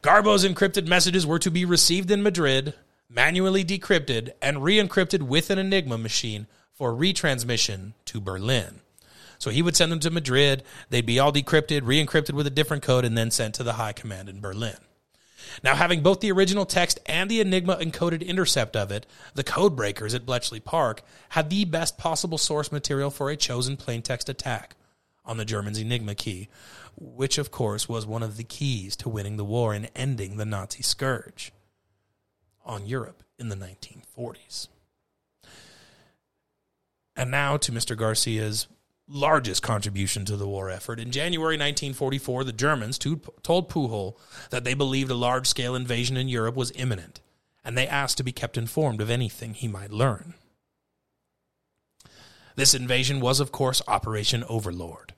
[0.00, 2.74] Garbo's encrypted messages were to be received in Madrid,
[3.08, 8.80] manually decrypted, and re-encrypted with an Enigma machine for retransmission to Berlin.
[9.38, 10.62] So he would send them to Madrid.
[10.90, 13.72] They'd be all decrypted, re encrypted with a different code, and then sent to the
[13.72, 14.76] high command in Berlin.
[15.62, 19.76] Now, having both the original text and the Enigma encoded intercept of it, the code
[19.76, 24.76] breakers at Bletchley Park had the best possible source material for a chosen plaintext attack
[25.24, 26.48] on the Germans' Enigma key,
[26.96, 30.44] which, of course, was one of the keys to winning the war and ending the
[30.44, 31.52] Nazi scourge
[32.64, 34.68] on Europe in the 1940s.
[37.14, 37.96] And now to Mr.
[37.96, 38.66] Garcia's
[39.12, 40.98] largest contribution to the war effort.
[40.98, 44.16] In January 1944, the Germans told Pujol
[44.50, 47.20] that they believed a large scale invasion in Europe was imminent,
[47.62, 50.34] and they asked to be kept informed of anything he might learn.
[52.56, 55.14] This invasion was, of course, Operation Overlord,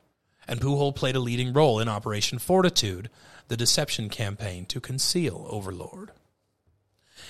[0.47, 3.11] and Pujol played a leading role in Operation Fortitude,
[3.49, 6.11] the deception campaign to conceal Overlord.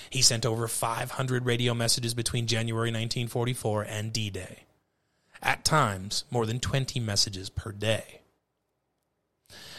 [0.09, 4.64] He sent over 500 radio messages between January 1944 and D Day.
[5.41, 8.21] At times, more than 20 messages per day.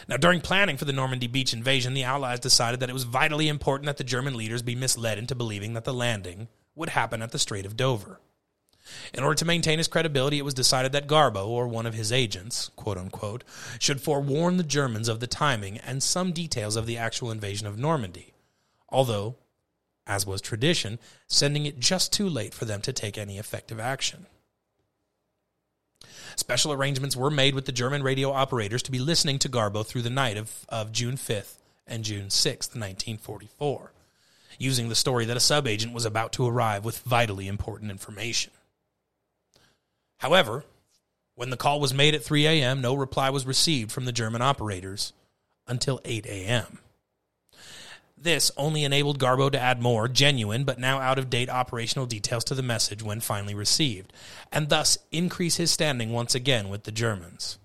[0.09, 3.49] Now, during planning for the Normandy beach invasion, the Allies decided that it was vitally
[3.49, 7.33] important that the German leaders be misled into believing that the landing would happen at
[7.33, 8.21] the Strait of Dover.
[9.13, 12.13] In order to maintain his credibility, it was decided that Garbo, or one of his
[12.13, 13.43] agents, quote unquote,
[13.81, 17.79] should forewarn the Germans of the timing and some details of the actual invasion of
[17.79, 18.33] Normandy,
[18.89, 19.35] although,
[20.07, 24.27] as was tradition, sending it just too late for them to take any effective action.
[26.37, 30.03] Special arrangements were made with the German radio operators to be listening to Garbo through
[30.03, 31.55] the night of, of June 5th
[31.87, 33.91] and June 6th, 1944,
[34.59, 38.53] using the story that a subagent was about to arrive with vitally important information.
[40.19, 40.65] However,
[41.35, 44.43] when the call was made at 3 a.m., no reply was received from the German
[44.43, 45.15] operators
[45.67, 46.79] until 8 a.m.
[48.19, 52.45] This only enabled Garbo to add more genuine but now out of date operational details
[52.45, 54.13] to the message when finally received,
[54.51, 57.59] and thus increase his standing once again with the Germans.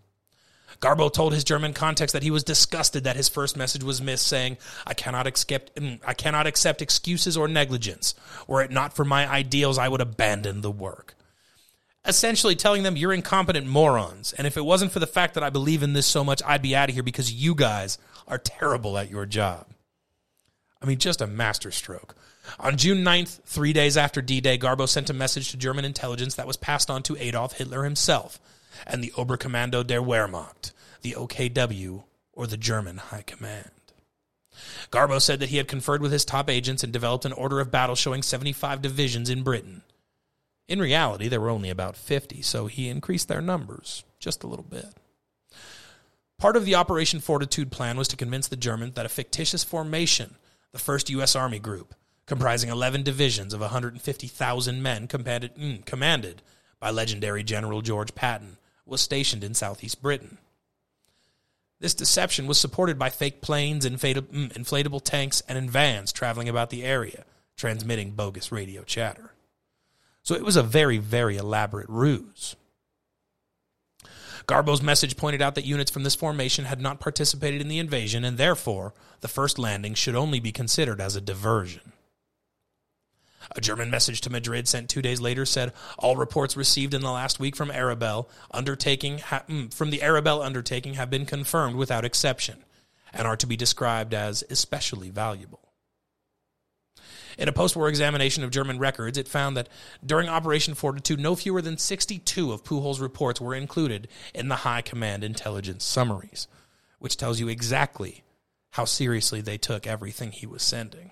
[0.81, 4.25] Garbo told his German contacts that he was disgusted that his first message was missed,
[4.25, 8.15] saying, I cannot accept, mm, I cannot accept excuses or negligence.
[8.47, 11.13] Were it not for my ideals, I would abandon the work.
[12.03, 14.33] Essentially telling them, you're incompetent morons.
[14.33, 16.63] And if it wasn't for the fact that I believe in this so much, I'd
[16.63, 19.67] be out of here because you guys are terrible at your job.
[20.81, 22.15] I mean, just a masterstroke.
[22.59, 26.35] On June 9th, three days after D Day, Garbo sent a message to German intelligence
[26.35, 28.39] that was passed on to Adolf Hitler himself
[28.87, 30.71] and the Oberkommando der Wehrmacht,
[31.01, 32.03] the OKW,
[32.33, 33.69] or the German High Command.
[34.91, 37.71] Garbo said that he had conferred with his top agents and developed an order of
[37.71, 39.83] battle showing 75 divisions in Britain.
[40.67, 44.65] In reality, there were only about 50, so he increased their numbers just a little
[44.65, 44.85] bit.
[46.37, 50.35] Part of the Operation Fortitude plan was to convince the Germans that a fictitious formation
[50.71, 51.35] the 1st U.S.
[51.35, 51.93] Army Group,
[52.25, 56.41] comprising 11 divisions of 150,000 men commanded, mm, commanded
[56.79, 60.37] by legendary General George Patton, was stationed in southeast Britain.
[61.79, 66.69] This deception was supported by fake planes, inflatable, mm, inflatable tanks, and vans traveling about
[66.69, 67.25] the area,
[67.57, 69.33] transmitting bogus radio chatter.
[70.23, 72.55] So it was a very, very elaborate ruse.
[74.51, 78.25] Garbo's message pointed out that units from this formation had not participated in the invasion,
[78.25, 81.93] and therefore the first landing should only be considered as a diversion.
[83.55, 87.13] A German message to Madrid sent two days later said all reports received in the
[87.13, 92.03] last week from Arabel undertaking ha- mm, from the Arabel undertaking have been confirmed without
[92.03, 92.65] exception
[93.13, 95.60] and are to be described as especially valuable.
[97.37, 99.69] In a post war examination of German records, it found that
[100.05, 104.81] during Operation Fortitude, no fewer than 62 of Pujol's reports were included in the High
[104.81, 106.47] Command intelligence summaries,
[106.99, 108.23] which tells you exactly
[108.71, 111.11] how seriously they took everything he was sending.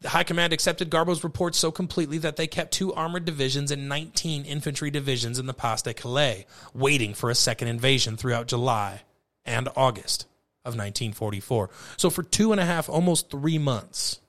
[0.00, 3.88] The High Command accepted Garbo's reports so completely that they kept two armored divisions and
[3.88, 6.44] 19 infantry divisions in the Pas de Calais,
[6.74, 9.00] waiting for a second invasion throughout July
[9.46, 10.26] and August
[10.62, 11.70] of 1944.
[11.96, 14.20] So, for two and a half, almost three months,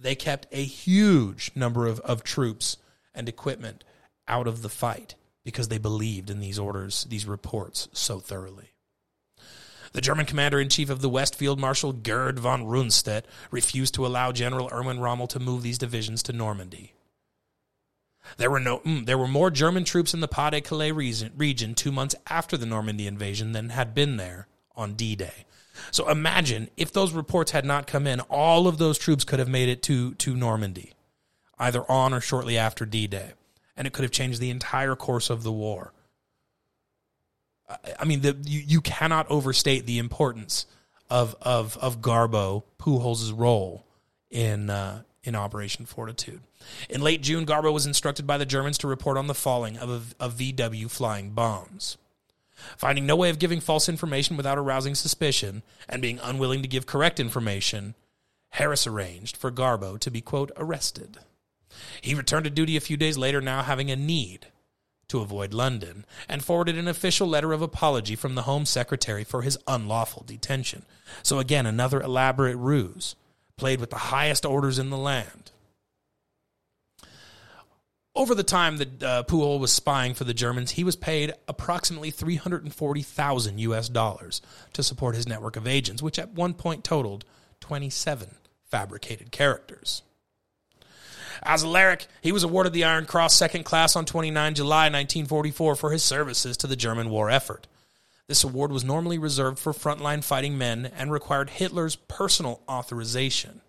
[0.00, 2.76] they kept a huge number of, of troops
[3.14, 3.84] and equipment
[4.26, 8.70] out of the fight because they believed in these orders, these reports so thoroughly.
[9.92, 14.06] The German commander in chief of the West Field Marshal Gerd von Rundstedt refused to
[14.06, 16.92] allow General Erwin Rommel to move these divisions to Normandy.
[18.36, 21.32] There were no, mm, there were more German troops in the Pas de Calais region,
[21.36, 24.46] region two months after the Normandy invasion than had been there
[24.76, 25.44] on D Day.
[25.90, 29.48] So imagine if those reports had not come in, all of those troops could have
[29.48, 30.92] made it to, to Normandy,
[31.58, 33.32] either on or shortly after D Day.
[33.76, 35.92] And it could have changed the entire course of the war.
[37.98, 40.66] I mean, the, you, you cannot overstate the importance
[41.08, 43.86] of, of, of Garbo, Pujol's role
[44.30, 46.40] in, uh, in Operation Fortitude.
[46.88, 49.90] In late June, Garbo was instructed by the Germans to report on the falling of
[49.90, 51.96] a, of VW flying bombs.
[52.76, 56.86] Finding no way of giving false information without arousing suspicion, and being unwilling to give
[56.86, 57.94] correct information,
[58.50, 61.18] Harris arranged for Garbo to be, quote, arrested.
[62.00, 64.46] He returned to duty a few days later, now having a need
[65.08, 69.42] to avoid London, and forwarded an official letter of apology from the Home Secretary for
[69.42, 70.84] his unlawful detention.
[71.22, 73.16] So, again, another elaborate ruse,
[73.56, 75.49] played with the highest orders in the land.
[78.14, 83.58] Over the time that uh, was spying for the Germans, he was paid approximately 340,000
[83.58, 84.42] US dollars
[84.72, 87.24] to support his network of agents, which at one point totaled
[87.60, 88.34] 27
[88.64, 90.02] fabricated characters.
[91.42, 95.90] As Arabel, he was awarded the Iron Cross Second Class on 29 July 1944 for
[95.90, 97.66] his services to the German war effort.
[98.26, 103.60] This award was normally reserved for frontline fighting men and required Hitler's personal authorization.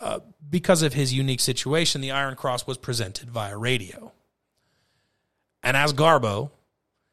[0.00, 4.12] Uh, because of his unique situation, the Iron Cross was presented via radio.
[5.62, 6.50] And as Garbo,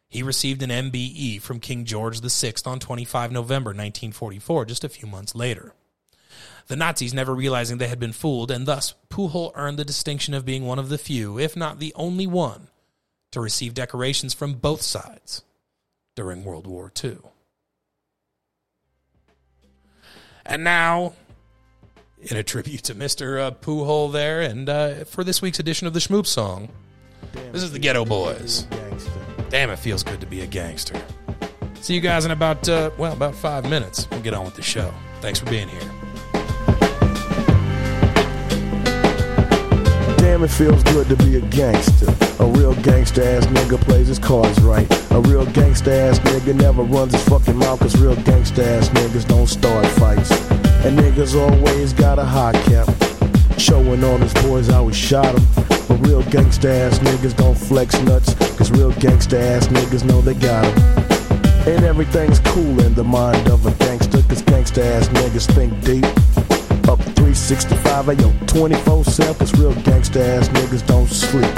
[0.09, 5.07] he received an MBE from King George VI on 25 November 1944, just a few
[5.07, 5.73] months later.
[6.67, 10.45] The Nazis never realizing they had been fooled, and thus Pujol earned the distinction of
[10.45, 12.67] being one of the few, if not the only one,
[13.31, 15.41] to receive decorations from both sides
[16.15, 17.17] during World War II.
[20.45, 21.13] And now,
[22.31, 23.39] in a tribute to Mr.
[23.39, 26.69] Uh, Pujol there, and uh, for this week's edition of the Schmoop Song,
[27.51, 28.67] this is the Geto Boys.
[29.49, 30.99] Damn, it feels good to be a gangster.
[31.81, 34.09] See you guys in about, uh, well, about five minutes.
[34.09, 34.93] We'll get on with the show.
[35.21, 36.02] Thanks for being here.
[40.33, 42.07] Damn, it feels good to be a gangster.
[42.39, 44.87] A real gangster ass nigga plays his cards right.
[45.11, 49.27] A real gangster ass nigga never runs his fucking mouth, cause real gangster ass niggas
[49.27, 50.31] don't start fights.
[50.83, 52.89] And niggas always got a high cap.
[53.59, 55.45] Showing all his boys how he shot him.
[55.87, 58.33] But real gangsta ass niggas don't flex nuts.
[58.57, 61.71] Cause real gangsta ass niggas know they got him.
[61.71, 64.23] And everything's cool in the mind of a gangster.
[64.23, 66.42] Cause gangsta ass niggas think deep.
[66.89, 69.35] Up 365, ayo, 24 7.
[69.35, 71.49] Cause real gangsta ass niggas don't sleep.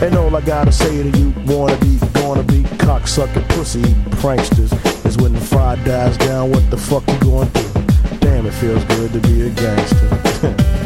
[0.00, 3.82] And all I gotta say to you, wanna be, gonna be cocksucking pussy
[4.22, 4.72] pranksters,
[5.04, 8.18] is when the fire dies down, what the fuck you gonna do?
[8.20, 10.74] Damn, it feels good to be a gangster.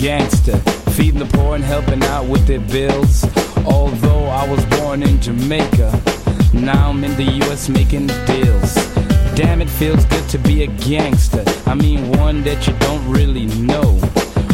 [0.00, 0.56] gangster.
[0.92, 3.24] Feeding the poor and helping out with their bills.
[3.66, 6.00] Although I was born in Jamaica,
[6.54, 8.74] now I'm in the US making deals.
[9.36, 11.44] Damn, it feels good to be a gangster.
[11.66, 14.00] I mean, one that you don't really know.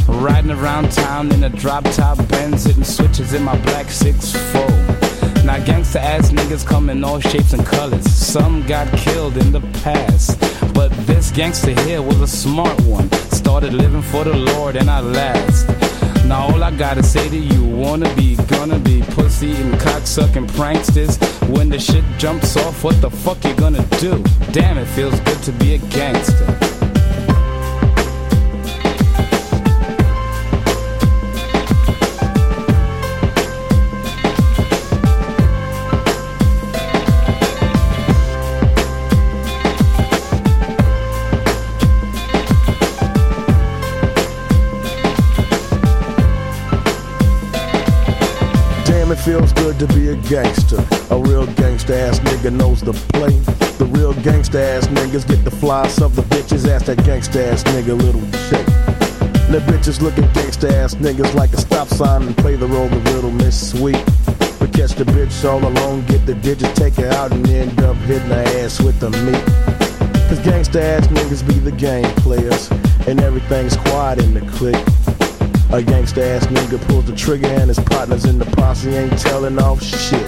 [0.09, 5.44] Riding around town in a drop top Benz, hitting switches in my black 6'4.
[5.44, 8.05] Now, gangsta ass niggas come in all shapes and colors.
[8.11, 10.40] Some got killed in the past.
[10.77, 13.11] But this gangster here was a smart one.
[13.33, 15.66] Started living for the Lord and I last.
[16.27, 21.16] Now all I gotta say to you, wanna be, gonna be pussy and cocksucking pranksters.
[21.49, 24.22] When the shit jumps off, what the fuck you gonna do?
[24.53, 26.66] Damn, it feels good to be a gangster.
[49.27, 50.77] Feels good to be a gangster.
[51.11, 53.37] A real gangsta ass nigga knows the play.
[53.77, 56.68] The real gangsta ass niggas get the flies of the bitches.
[56.68, 58.64] Ask that gangsta ass nigga little shit.
[59.51, 62.87] The bitches look at gangsta ass niggas like a stop sign and play the role
[62.87, 64.01] of little Miss Sweet.
[64.61, 67.97] But catch the bitch all alone, get the digits, take her out, and end up
[68.09, 69.45] hitting her ass with the meat.
[70.29, 72.70] Cause gangsta ass niggas be the game players,
[73.09, 74.95] and everything's quiet in the clique.
[75.71, 79.59] A gangsta ass nigga pulls the trigger and his partners in the posse ain't telling
[79.59, 80.25] off shit.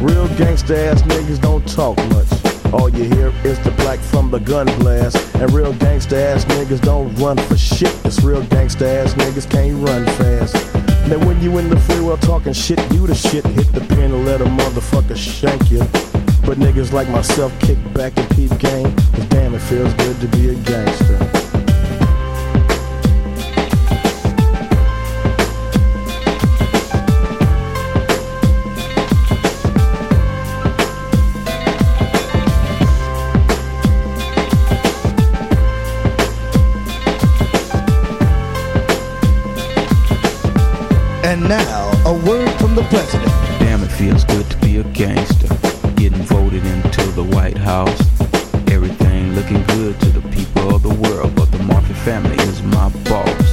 [0.00, 2.72] Real gangsta ass niggas don't talk much.
[2.72, 5.16] All you hear is the black from the gun blast.
[5.34, 7.92] And real gangsta ass niggas don't run for shit.
[8.02, 10.54] Cause real gangsta ass niggas can't run fast.
[11.08, 13.44] Now when you in the free world talking shit, you the shit.
[13.44, 15.80] Hit the pin and let a motherfucker shank you.
[16.46, 18.96] But niggas like myself kick back and peep game.
[19.12, 21.39] Cause damn, it feels good to be a gangster.
[41.30, 43.30] And now, a word from the president.
[43.60, 45.46] Damn, it feels good to be a gangster.
[45.94, 48.00] Getting voted into the White House.
[48.68, 52.88] Everything looking good to the people of the world, but the Murphy family is my
[53.04, 53.46] boss.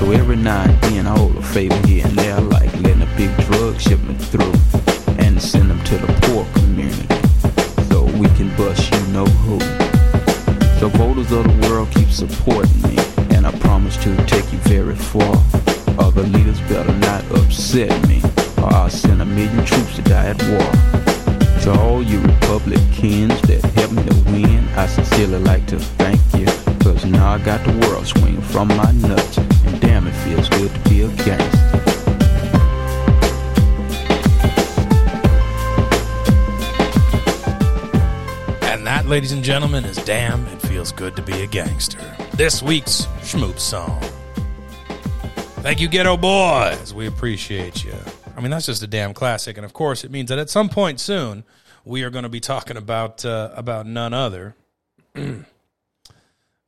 [0.00, 3.16] So every now and then I hold a favor here and there, like letting a
[3.18, 4.54] big drug shipment through
[5.18, 7.06] and send them to the poor community.
[7.90, 9.60] So we can bust you know who.
[10.80, 12.96] So voters of the world keep supporting me,
[13.36, 15.43] and I promise to take you very far.
[17.74, 18.22] Upset me,
[18.62, 21.62] or I'll send a million troops to die at war.
[21.62, 26.46] To all you Republicans that helped me to win, I sincerely like to thank you.
[26.84, 29.38] Cause now I got the world swinging from my nuts.
[29.38, 31.58] And damn, it feels good to be a gangster.
[38.62, 41.98] And that, ladies and gentlemen, is Damn, It Feels Good to Be a Gangster.
[42.34, 44.00] This week's Schmoop song.
[45.64, 46.92] Thank you, Geto Boys.
[46.92, 47.94] We appreciate you.
[48.36, 49.56] I mean, that's just a damn classic.
[49.56, 51.42] And of course, it means that at some point soon,
[51.86, 54.56] we are going to be talking about, uh, about none other
[55.14, 55.46] than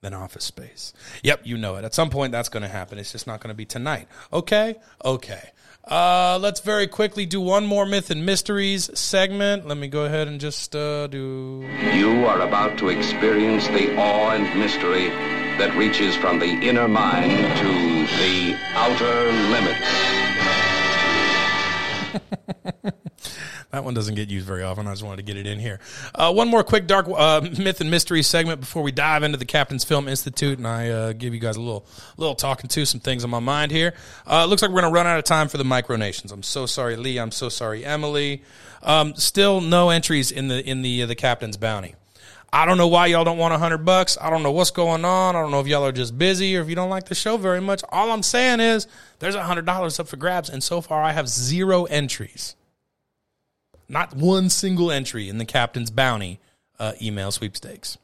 [0.03, 0.94] Office Space.
[1.22, 1.84] Yep, you know it.
[1.84, 2.97] At some point, that's going to happen.
[2.97, 4.09] It's just not going to be tonight.
[4.32, 4.76] Okay?
[5.05, 5.51] Okay.
[5.84, 9.68] Uh, let's very quickly do one more myth and mysteries segment.
[9.68, 11.68] Let me go ahead and just uh, do.
[11.92, 17.30] You are about to experience the awe and mystery that reaches from the inner mind
[17.59, 17.72] to
[18.18, 19.86] the outer limits.
[23.76, 24.86] That one doesn't get used very often.
[24.86, 25.80] I just wanted to get it in here.
[26.14, 29.44] Uh, one more quick dark uh, myth and mystery segment before we dive into the
[29.44, 31.84] Captain's Film Institute, and I uh, give you guys a little
[32.16, 33.92] little talking to some things on my mind here.
[34.26, 36.32] Uh, looks like we're going to run out of time for the micronations.
[36.32, 37.18] I'm so sorry, Lee.
[37.18, 38.42] I'm so sorry, Emily.
[38.82, 41.96] Um, still no entries in the in the uh, the Captain's Bounty.
[42.53, 44.16] I don't know why y'all don't want a hundred bucks.
[44.20, 45.36] I don't know what's going on.
[45.36, 47.36] I don't know if y'all are just busy or if you don't like the show
[47.36, 47.82] very much.
[47.90, 48.86] All I'm saying is
[49.18, 52.55] there's a hundred dollars up for grabs, and so far I have zero entries.
[53.88, 56.40] Not one single entry in the captain's bounty
[56.78, 57.99] uh, email sweepstakes.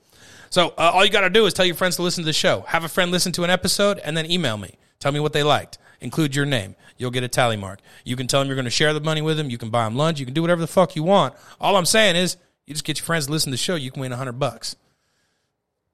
[0.50, 2.32] So uh, all you got to do is tell your friends to listen to the
[2.32, 2.60] show.
[2.68, 4.74] Have a friend listen to an episode and then email me.
[5.00, 5.78] Tell me what they liked.
[6.00, 6.76] Include your name.
[6.98, 7.80] You'll get a tally mark.
[8.04, 9.50] You can tell them you're going to share the money with them.
[9.50, 10.20] You can buy them lunch.
[10.20, 11.34] You can do whatever the fuck you want.
[11.60, 12.36] All I'm saying is
[12.66, 13.74] you just get your friends to listen to the show.
[13.74, 14.76] You can win a hundred bucks.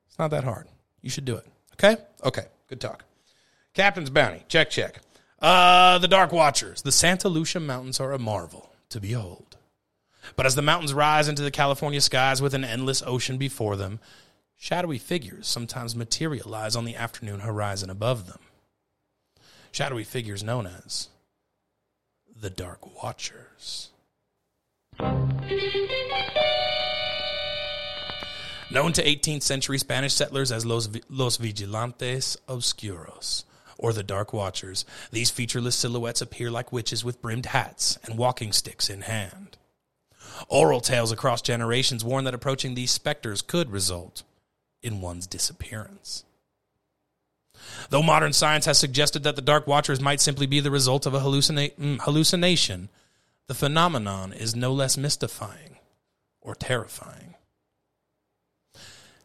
[0.08, 0.66] It's not that hard.
[1.02, 1.46] You should do it.
[1.74, 2.00] Okay?
[2.24, 2.46] Okay.
[2.68, 3.04] Good talk.
[3.74, 4.42] Captain's Bounty.
[4.48, 5.00] Check, check.
[5.40, 6.82] Uh, the Dark Watchers.
[6.82, 9.56] The Santa Lucia Mountains are a marvel to behold.
[10.36, 14.00] But as the mountains rise into the California skies with an endless ocean before them,
[14.56, 18.40] shadowy figures sometimes materialize on the afternoon horizon above them.
[19.70, 21.08] Shadowy figures known as
[22.40, 23.90] the Dark Watchers.
[28.70, 33.44] Known to 18th century Spanish settlers as Los, Los Vigilantes Obscuros,
[33.78, 38.53] or the Dark Watchers, these featureless silhouettes appear like witches with brimmed hats and walking
[38.53, 39.57] sticks in hand.
[40.49, 44.22] Oral tales across generations warn that approaching these specters could result
[44.82, 46.24] in one's disappearance.
[47.90, 51.14] Though modern science has suggested that the Dark Watchers might simply be the result of
[51.14, 52.88] a hallucina- mm, hallucination,
[53.49, 55.78] the phenomenon is no less mystifying
[56.40, 57.34] or terrifying.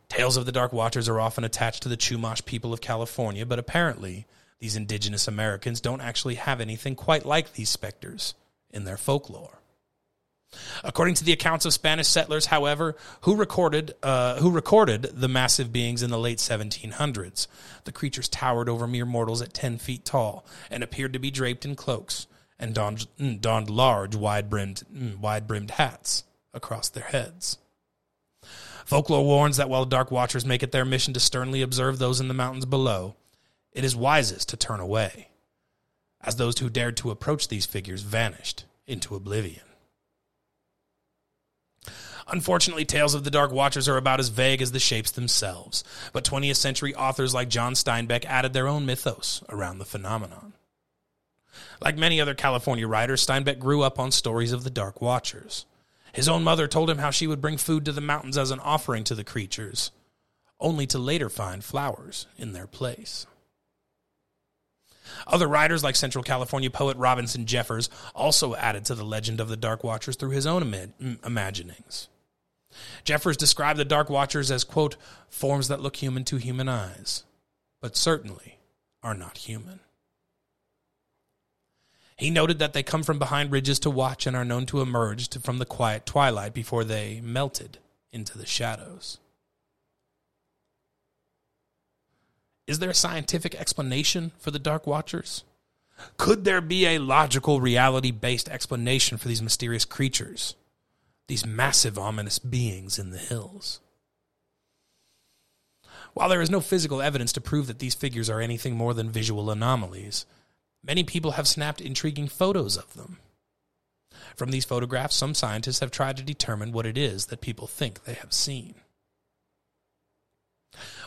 [0.08, 3.60] Tales of the Dark Watchers are often attached to the Chumash people of California, but
[3.60, 4.26] apparently
[4.60, 8.34] these indigenous Americans don't actually have anything quite like these specters
[8.70, 9.60] in their folklore.
[10.84, 15.74] According to the accounts of Spanish settlers, however, who recorded uh, who recorded the massive
[15.74, 17.48] beings in the late 1700s,
[17.86, 21.66] the creatures towered over mere mortals at 10 feet tall and appeared to be draped
[21.66, 22.28] in cloaks
[22.60, 26.24] and donned, mm, donned large, wide brimmed mm, wide brimmed hats
[26.54, 27.58] across their heads.
[28.86, 32.28] Folklore warns that while dark watchers make it their mission to sternly observe those in
[32.28, 33.16] the mountains below,
[33.72, 35.30] it is wisest to turn away,
[36.22, 39.64] as those who dared to approach these figures vanished into oblivion.
[42.28, 45.84] Unfortunately, tales of the Dark Watchers are about as vague as the shapes themselves,
[46.14, 50.54] but 20th century authors like John Steinbeck added their own mythos around the phenomenon.
[51.82, 55.66] Like many other California writers, Steinbeck grew up on stories of the Dark Watchers.
[56.14, 58.60] His own mother told him how she would bring food to the mountains as an
[58.60, 59.92] offering to the creatures,
[60.60, 63.26] only to later find flowers in their place.
[65.28, 69.58] Other writers, like Central California poet Robinson Jeffers, also added to the legend of the
[69.58, 72.08] Dark Watchers through his own ima- imaginings.
[73.04, 74.96] Jeffers described the Dark Watchers as, quote,
[75.30, 77.24] forms that look human to human eyes,
[77.82, 78.60] but certainly
[79.02, 79.80] are not human.
[82.16, 85.28] He noted that they come from behind ridges to watch and are known to emerge
[85.30, 87.80] to, from the quiet twilight before they melted
[88.12, 89.18] into the shadows.
[92.68, 95.44] Is there a scientific explanation for the Dark Watchers?
[96.18, 100.56] Could there be a logical, reality based explanation for these mysterious creatures?
[101.28, 103.80] these massive, ominous beings in the hills.
[106.14, 109.10] While there is no physical evidence to prove that these figures are anything more than
[109.10, 110.26] visual anomalies,
[110.84, 113.18] many people have snapped intriguing photos of them.
[114.36, 118.04] From these photographs, some scientists have tried to determine what it is that people think
[118.04, 118.76] they have seen.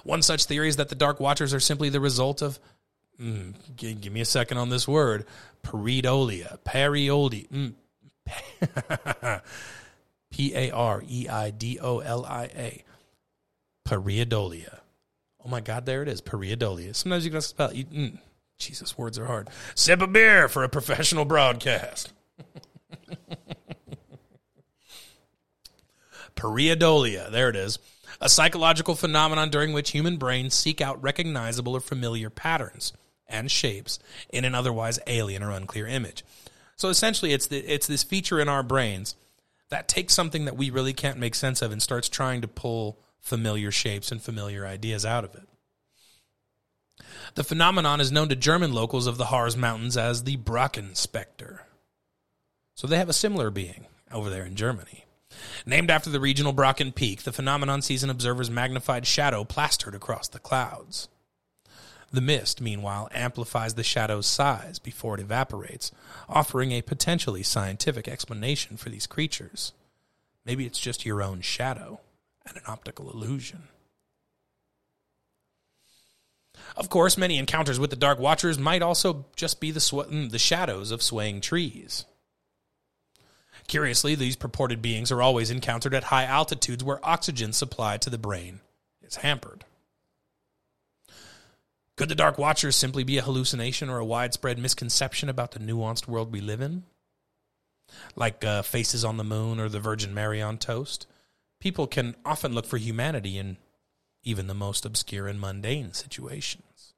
[0.05, 2.61] One such theory is that the Dark Watchers are simply the result of,
[3.20, 5.27] mm, give, give, me a second on this word,
[5.64, 7.74] pareidolia, pareidolia, mm,
[10.31, 12.85] P A R E I D O L I A.
[13.87, 14.81] Pareidolia.
[15.45, 16.20] Oh my God, there it is.
[16.20, 16.95] Pareidolia.
[16.95, 17.72] Sometimes you gotta spell.
[17.72, 18.18] You, mm,
[18.59, 19.49] Jesus, words are hard.
[19.75, 22.13] Sip a beer for a professional broadcast.
[26.37, 27.31] Pareidolia.
[27.31, 27.79] There it is.
[28.21, 32.93] A psychological phenomenon during which human brains seek out recognizable or familiar patterns
[33.29, 33.99] and shapes
[34.31, 36.25] in an otherwise alien or unclear image.
[36.77, 39.17] So essentially, it's the, it's this feature in our brains
[39.69, 42.99] that takes something that we really can't make sense of and starts trying to pull
[43.21, 45.49] familiar shapes and familiar ideas out of it.
[47.35, 51.67] The phenomenon is known to German locals of the Harz Mountains as the Brocken Spectre.
[52.75, 55.05] So they have a similar being over there in Germany.
[55.65, 60.29] Named after the regional Brocken Peak, the phenomenon sees an observer's magnified shadow plastered across
[60.29, 61.09] the clouds.
[62.13, 65.91] The mist, meanwhile, amplifies the shadow's size before it evaporates,
[66.29, 69.73] offering a potentially scientific explanation for these creatures.
[70.45, 72.01] Maybe it's just your own shadow
[72.47, 73.65] and an optical illusion.
[76.75, 80.31] Of course, many encounters with the Dark Watchers might also just be the, sw- mm,
[80.31, 82.05] the shadows of swaying trees.
[83.69, 88.19] Curiously, these purported beings are always encountered at high altitudes where oxygen supply to the
[88.19, 88.61] brain
[89.03, 89.64] is hampered.
[91.97, 96.07] Could the Dark Watchers simply be a hallucination or a widespread misconception about the nuanced
[96.07, 96.85] world we live in?
[98.14, 101.07] Like uh, Faces on the Moon or the Virgin Mary on toast,
[101.59, 103.57] people can often look for humanity in
[104.27, 106.93] even the most obscure and mundane situations.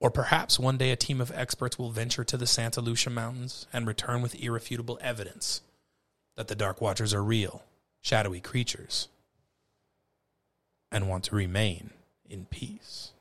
[0.00, 3.66] Or perhaps one day a team of experts will venture to the Santa Lucia Mountains
[3.72, 5.60] and return with irrefutable evidence
[6.36, 7.62] that the Dark Watchers are real,
[8.00, 9.08] shadowy creatures
[10.90, 11.90] and want to remain
[12.28, 13.12] in peace.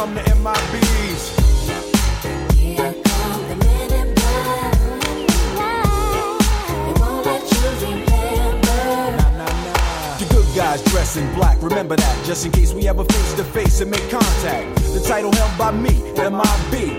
[0.00, 1.36] Come the MIBs.
[10.56, 13.90] Guys dress in black, remember that, just in case we ever face to face and
[13.90, 14.74] make contact.
[14.92, 16.98] The title held by me, MIB,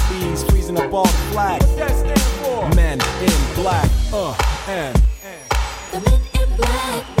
[0.09, 1.61] MIBs freezing up all the flag.
[1.63, 2.75] What that stand for?
[2.75, 3.89] Men in black.
[4.13, 4.35] Uh,
[4.67, 4.95] and.
[5.91, 7.20] The men in black.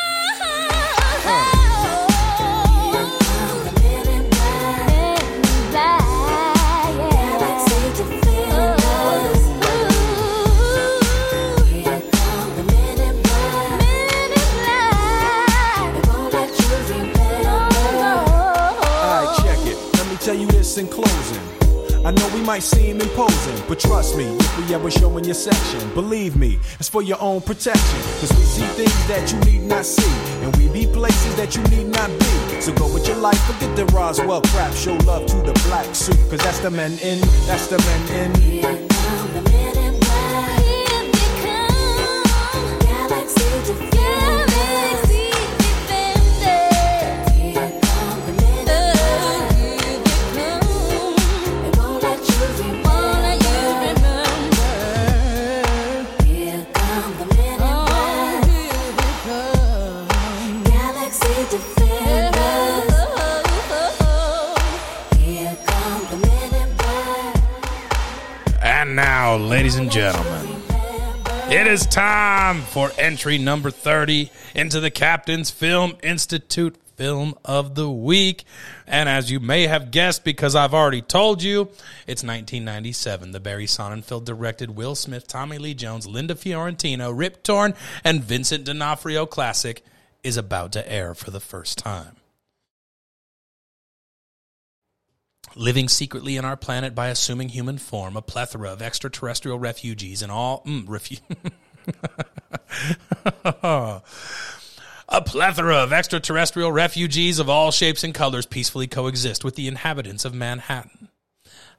[20.71, 22.05] This in closing.
[22.05, 25.35] I know we might seem imposing, but trust me, if we ever show in your
[25.35, 27.99] section, believe me, it's for your own protection.
[28.19, 30.11] Cause we see things that you need not see,
[30.43, 32.61] and we be places that you need not be.
[32.61, 36.17] So go with your life, forget the Roswell crap, show love to the black suit
[36.29, 39.70] Cause that's the men in, that's the men in.
[69.01, 70.61] Now, ladies and gentlemen,
[71.49, 77.89] it is time for entry number 30 into the Captain's Film Institute Film of the
[77.89, 78.43] Week.
[78.85, 81.61] And as you may have guessed, because I've already told you,
[82.05, 83.31] it's 1997.
[83.31, 87.73] The Barry Sonnenfeld directed Will Smith, Tommy Lee Jones, Linda Fiorentino, Rip Torn,
[88.03, 89.83] and Vincent D'Onofrio classic
[90.23, 92.20] is about to air for the first time.
[95.55, 100.31] Living secretly in our planet by assuming human form, a plethora of extraterrestrial refugees and
[100.31, 101.21] all mm, refu-
[105.09, 110.25] a plethora of extraterrestrial refugees of all shapes and colors peacefully coexist with the inhabitants
[110.25, 111.09] of Manhattan.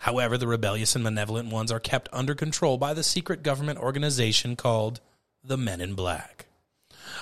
[0.00, 4.56] However, the rebellious and malevolent ones are kept under control by the secret government organization
[4.56, 5.00] called
[5.44, 6.46] the Men in Black.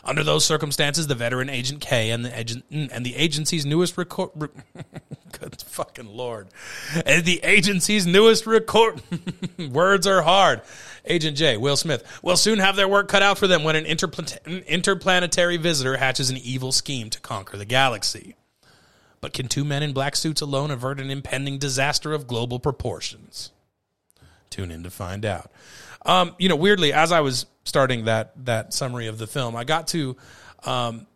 [0.04, 3.98] Under those circumstances, the veteran Agent K and the agent mm, and the agency's newest
[3.98, 4.48] record, re-
[5.40, 6.48] good fucking lord,
[7.04, 9.02] and the agency's newest record
[9.58, 10.62] words are hard.
[11.04, 13.84] Agent J, Will Smith, will soon have their work cut out for them when an
[13.84, 18.36] interplan- interplanetary visitor hatches an evil scheme to conquer the galaxy.
[19.20, 23.50] But can two men in black suits alone avert an impending disaster of global proportions?
[24.48, 25.50] Tune in to find out.
[26.04, 29.64] Um, you know, weirdly, as I was starting that that summary of the film, I
[29.64, 30.16] got to
[30.64, 31.06] um,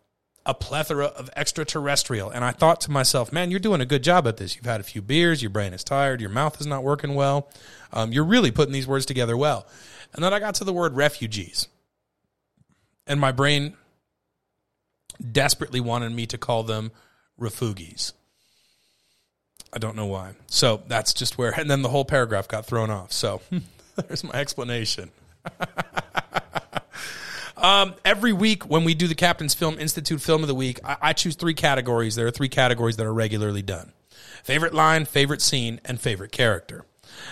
[0.45, 4.27] a plethora of extraterrestrial, and I thought to myself, "Man, you're doing a good job
[4.27, 4.55] at this.
[4.55, 7.49] You've had a few beers, your brain is tired, your mouth is not working well.
[7.91, 9.65] Um, you're really putting these words together well."
[10.13, 11.67] And then I got to the word refugees,
[13.07, 13.75] and my brain
[15.31, 16.91] desperately wanted me to call them
[17.37, 18.13] refugees.
[19.73, 20.35] I don't know why.
[20.47, 23.11] So that's just where, and then the whole paragraph got thrown off.
[23.11, 23.41] So
[24.07, 25.11] there's my explanation.
[27.57, 30.97] um, every week when we do the Captain's Film Institute Film of the Week, I,
[31.01, 32.15] I choose three categories.
[32.15, 33.93] There are three categories that are regularly done
[34.43, 36.85] favorite line, favorite scene, and favorite character.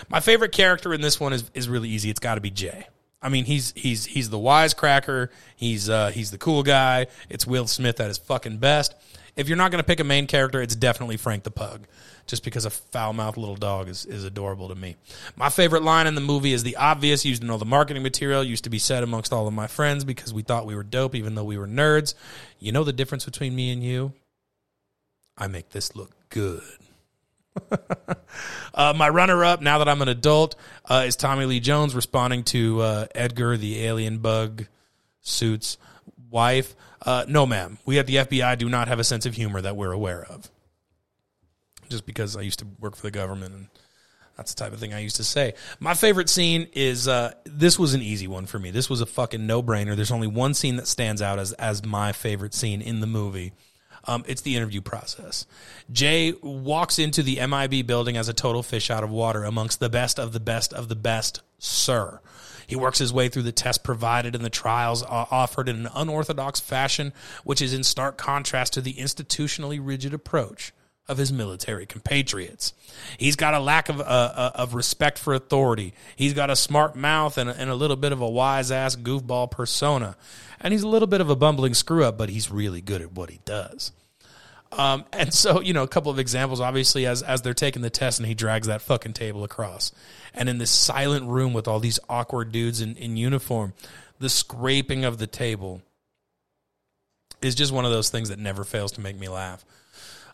[0.08, 2.10] My favorite character in this one is, is really easy.
[2.10, 2.88] It's got to be Jay.
[3.24, 5.30] I mean, he's he's he's the wisecracker.
[5.56, 7.06] He's uh, he's the cool guy.
[7.30, 8.94] It's Will Smith at his fucking best.
[9.34, 11.86] If you're not going to pick a main character, it's definitely Frank the Pug,
[12.26, 14.94] just because a foul mouthed little dog is, is adorable to me.
[15.34, 18.44] My favorite line in the movie is the obvious, used in all the marketing material,
[18.44, 21.16] used to be said amongst all of my friends because we thought we were dope,
[21.16, 22.14] even though we were nerds.
[22.60, 24.12] You know the difference between me and you?
[25.36, 26.62] I make this look good.
[28.74, 32.44] uh, my runner up, now that I'm an adult, uh, is Tommy Lee Jones responding
[32.44, 34.66] to uh, Edgar, the alien bug
[35.20, 35.78] suit's
[36.30, 36.74] wife.
[37.02, 37.78] Uh, no, ma'am.
[37.84, 40.50] We at the FBI do not have a sense of humor that we're aware of.
[41.88, 43.68] Just because I used to work for the government and
[44.36, 45.54] that's the type of thing I used to say.
[45.78, 48.70] My favorite scene is uh, this was an easy one for me.
[48.70, 49.94] This was a fucking no brainer.
[49.94, 53.52] There's only one scene that stands out as as my favorite scene in the movie.
[54.06, 55.46] Um, it's the interview process.
[55.90, 59.88] Jay walks into the MIB building as a total fish out of water amongst the
[59.88, 62.20] best of the best of the best, sir.
[62.66, 65.88] He works his way through the tests provided and the trials uh, offered in an
[65.94, 67.12] unorthodox fashion,
[67.44, 70.72] which is in stark contrast to the institutionally rigid approach
[71.06, 72.72] of his military compatriots.
[73.18, 75.92] He's got a lack of uh, uh, of respect for authority.
[76.16, 79.50] He's got a smart mouth and and a little bit of a wise ass goofball
[79.50, 80.16] persona,
[80.64, 83.12] and he's a little bit of a bumbling screw up, but he's really good at
[83.12, 83.92] what he does.
[84.72, 87.90] Um, and so, you know, a couple of examples, obviously, as as they're taking the
[87.90, 89.92] test, and he drags that fucking table across,
[90.34, 93.72] and in this silent room with all these awkward dudes in, in uniform,
[94.18, 95.82] the scraping of the table
[97.40, 99.64] is just one of those things that never fails to make me laugh.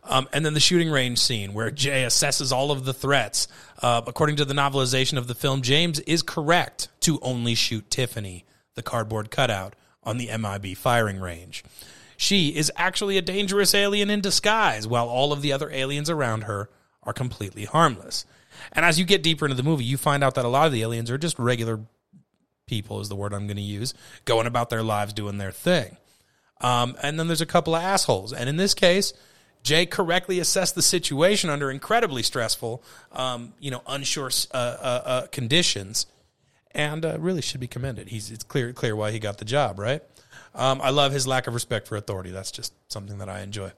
[0.05, 3.49] Um, and then the shooting range scene where Jay assesses all of the threats.
[3.83, 8.47] Uh, according to the novelization of the film, James is correct to only shoot Tiffany,
[8.77, 11.65] the cardboard cutout, on the MIB firing range.
[12.17, 16.43] She is actually a dangerous alien in disguise, while all of the other aliens around
[16.43, 16.69] her
[17.03, 18.27] are completely harmless.
[18.73, 20.73] And as you get deeper into the movie, you find out that a lot of
[20.73, 21.81] the aliens are just regular
[22.67, 23.95] people, is the word I'm going to use,
[24.25, 25.97] going about their lives doing their thing.
[26.61, 28.33] Um, and then there's a couple of assholes.
[28.33, 29.13] And in this case,
[29.63, 32.83] Jay correctly assessed the situation under incredibly stressful,
[33.13, 36.07] um, you know, unsure uh, uh, uh, conditions,
[36.73, 38.09] and uh, really should be commended.
[38.09, 40.03] He's it's clear clear why he got the job, right?
[40.55, 42.31] Um, I love his lack of respect for authority.
[42.31, 43.71] That's just something that I enjoy.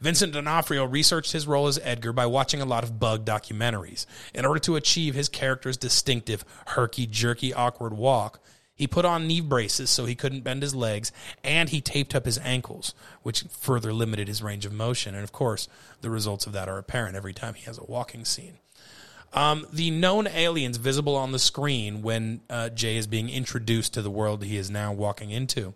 [0.00, 4.06] Vincent D'Onofrio researched his role as Edgar by watching a lot of bug documentaries.
[4.32, 8.40] In order to achieve his character's distinctive, herky jerky, awkward walk,
[8.76, 12.24] he put on knee braces so he couldn't bend his legs, and he taped up
[12.24, 15.14] his ankles, which further limited his range of motion.
[15.14, 15.68] And of course,
[16.00, 18.58] the results of that are apparent every time he has a walking scene.
[19.32, 24.02] Um, the known aliens visible on the screen when uh, Jay is being introduced to
[24.02, 25.74] the world he is now walking into.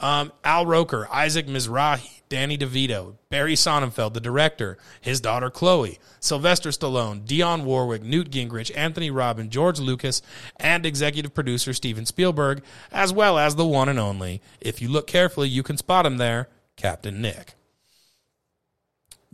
[0.00, 6.70] Um, Al Roker, Isaac Mizrahi, Danny DeVito, Barry Sonnenfeld, the director, his daughter Chloe, Sylvester
[6.70, 10.22] Stallone, Dionne Warwick, Newt Gingrich, Anthony Robin, George Lucas,
[10.56, 15.06] and executive producer Steven Spielberg, as well as the one and only, if you look
[15.06, 17.54] carefully, you can spot him there, Captain Nick.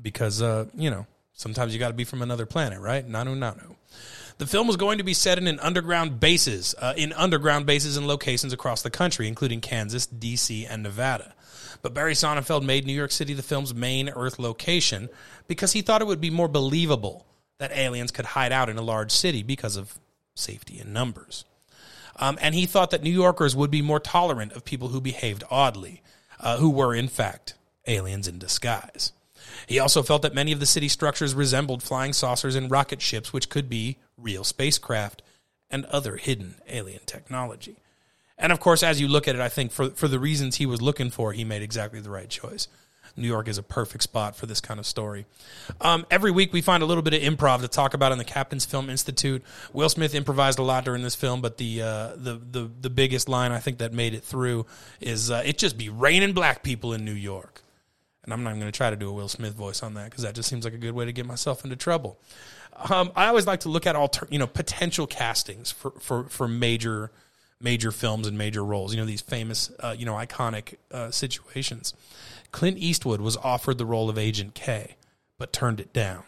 [0.01, 1.07] Because, uh, you know,
[1.37, 3.09] sometimes you got to be from another planet, right?
[3.09, 3.76] Nanu Nanu.
[4.39, 7.97] The film was going to be set in an underground bases, uh, in underground bases
[7.97, 11.34] and locations across the country, including Kansas, D.C., and Nevada.
[11.80, 15.09] But Barry Sonnenfeld made New York City the film's main Earth location
[15.47, 17.26] because he thought it would be more believable
[17.59, 19.99] that aliens could hide out in a large city because of
[20.34, 21.45] safety in numbers.
[22.16, 25.45] Um, and he thought that New Yorkers would be more tolerant of people who behaved
[25.51, 26.03] oddly,
[26.41, 27.55] uh, who were, in fact,
[27.87, 29.12] aliens in disguise.
[29.67, 33.33] He also felt that many of the city structures resembled flying saucers and rocket ships,
[33.33, 35.23] which could be real spacecraft
[35.71, 37.77] and other hidden alien technology.
[38.39, 40.67] And of course, as you look at it, I think for, for the reasons he
[40.67, 42.69] was looking for, he made exactly the right choice.
[43.17, 45.25] New York is a perfect spot for this kind of story.
[45.81, 48.25] Um, every week we find a little bit of improv to talk about in the
[48.25, 49.43] Captain's Film Institute.
[49.73, 53.29] Will Smith improvised a lot during this film, but the uh, the, the the biggest
[53.29, 54.67] line I think that made it through
[55.01, 57.63] is uh, "It just be raining black people in New York."
[58.27, 60.11] And I'm not even going to try to do a Will Smith voice on that
[60.11, 62.18] because that just seems like a good way to get myself into trouble.
[62.91, 66.47] Um, I always like to look at alter, you know, potential castings for, for, for
[66.47, 67.11] major
[67.59, 68.93] major films and major roles.
[68.93, 71.95] You know, these famous, uh, you know, iconic uh, situations.
[72.53, 74.97] Clint Eastwood was offered the role of Agent K,
[75.39, 76.24] but turned it down.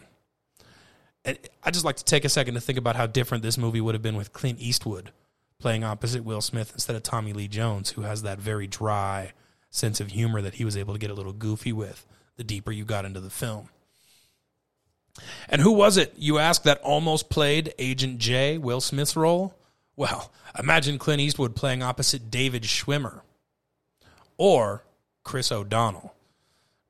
[1.24, 3.80] And I just like to take a second to think about how different this movie
[3.80, 5.10] would have been with Clint Eastwood
[5.58, 9.32] playing opposite Will Smith instead of Tommy Lee Jones, who has that very dry
[9.70, 12.06] sense of humor that he was able to get a little goofy with
[12.36, 13.68] the deeper you got into the film.
[15.48, 19.54] And who was it, you ask, that almost played Agent J, Will Smith's role?
[19.96, 23.22] Well, imagine Clint Eastwood playing opposite David Schwimmer
[24.36, 24.84] or
[25.24, 26.14] Chris O'Donnell.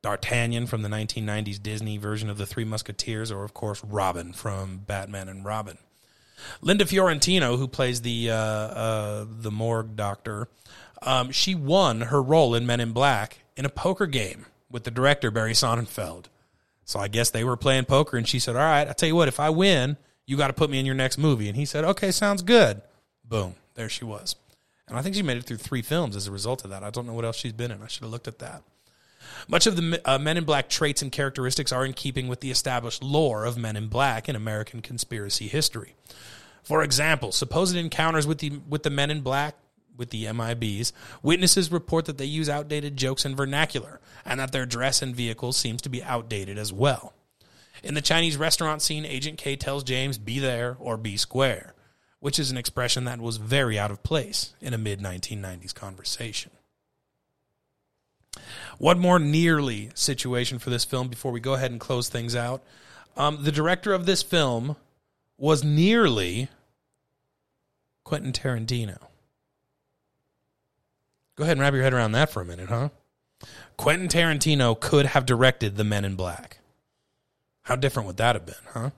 [0.01, 4.79] D'Artagnan from the 1990s Disney version of The Three Musketeers, or of course Robin from
[4.79, 5.77] Batman and Robin.
[6.61, 10.49] Linda Fiorentino, who plays the uh, uh, the morgue doctor,
[11.03, 14.91] um, she won her role in Men in Black in a poker game with the
[14.91, 16.27] director Barry Sonnenfeld.
[16.85, 19.15] So I guess they were playing poker, and she said, "All right, I tell you
[19.15, 19.97] what, if I win,
[20.27, 22.81] you got to put me in your next movie." And he said, "Okay, sounds good."
[23.25, 24.37] Boom, there she was.
[24.89, 26.83] And I think she made it through three films as a result of that.
[26.83, 27.83] I don't know what else she's been in.
[27.83, 28.63] I should have looked at that.
[29.47, 32.51] Much of the uh, Men in Black traits and characteristics are in keeping with the
[32.51, 35.95] established lore of Men in Black in American conspiracy history.
[36.63, 39.57] For example, supposed encounters with the with the Men in Black
[39.99, 40.93] with the MIBs,
[41.23, 45.57] witnesses report that they use outdated jokes and vernacular, and that their dress and vehicles
[45.57, 47.13] seems to be outdated as well.
[47.83, 51.75] In the Chinese restaurant scene, Agent K tells James, be there or be square,
[52.21, 56.51] which is an expression that was very out of place in a mid 1990s conversation.
[58.79, 62.63] One more nearly situation for this film before we go ahead and close things out.
[63.17, 64.77] Um, the director of this film
[65.37, 66.49] was nearly
[68.05, 68.99] Quentin Tarantino.
[71.39, 72.89] Go ahead and wrap your head around that for a minute, huh?
[73.77, 76.59] Quentin Tarantino could have directed The Men in Black.
[77.63, 78.91] How different would that have been, huh?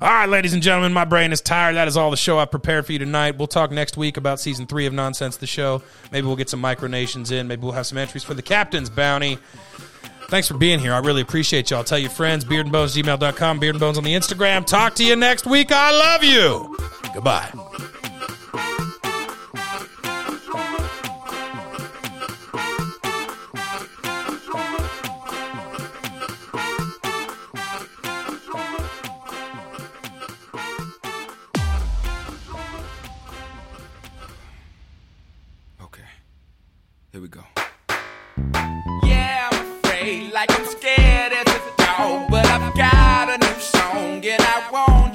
[0.00, 1.76] All right, ladies and gentlemen, my brain is tired.
[1.76, 3.36] That is all the show I've prepared for you tonight.
[3.36, 5.82] We'll talk next week about season three of Nonsense the Show.
[6.10, 7.46] Maybe we'll get some micronations in.
[7.46, 9.36] Maybe we'll have some entries for the captain's bounty.
[10.28, 10.94] Thanks for being here.
[10.94, 11.84] I really appreciate y'all.
[11.84, 14.64] Tell your friends, beardandbones.gmail.com, beard and bones on the Instagram.
[14.64, 15.70] Talk to you next week.
[15.70, 16.78] I love you.
[17.12, 17.92] Goodbye.
[44.76, 45.05] And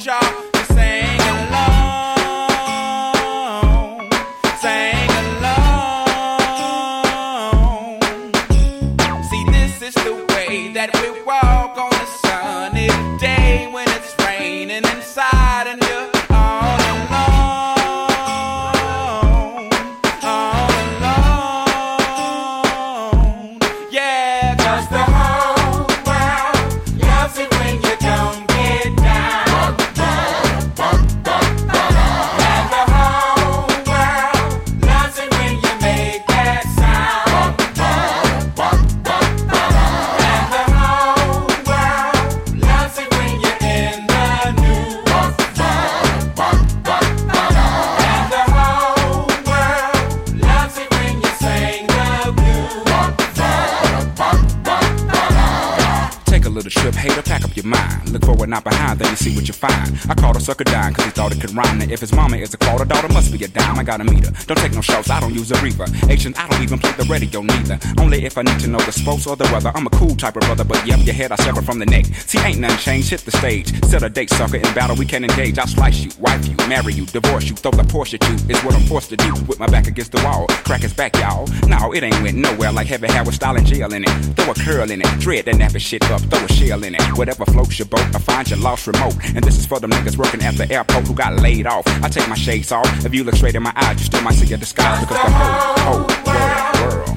[63.98, 64.22] be a dime.
[64.22, 64.46] I got a meter.
[64.46, 65.86] Don't take no shots, I don't use a reaver.
[66.10, 67.80] Asian, I don't even play the radio neither.
[68.00, 69.72] Only if I need to know the sports or the weather.
[69.76, 72.06] I'm a cool type of brother, but yep, your head I sever from the neck.
[72.06, 73.68] See, ain't nothing changed, hit the stage.
[73.86, 75.58] Set a date, sucker, in battle we can engage.
[75.58, 78.36] I'll slice you, wipe you, marry you, divorce you, throw the Porsche at you.
[78.56, 80.48] Is what I'm forced to do with my back against the wall.
[80.68, 81.46] Crack his back, y'all.
[81.68, 84.14] No, it ain't went nowhere like heavy hair with style and jail in it.
[84.38, 87.02] Throw a curl in it, dread that nappy shit up, throw a shell in it.
[87.18, 89.16] Whatever floats your boat, I find your lost remote.
[89.36, 91.86] And this is for them niggas working at the airport who got laid off.
[92.06, 92.88] I take my shades off.
[93.06, 95.28] If you look straight in my eyes, you still might see a disguise because the
[95.28, 97.11] oh, whole, whole world, world.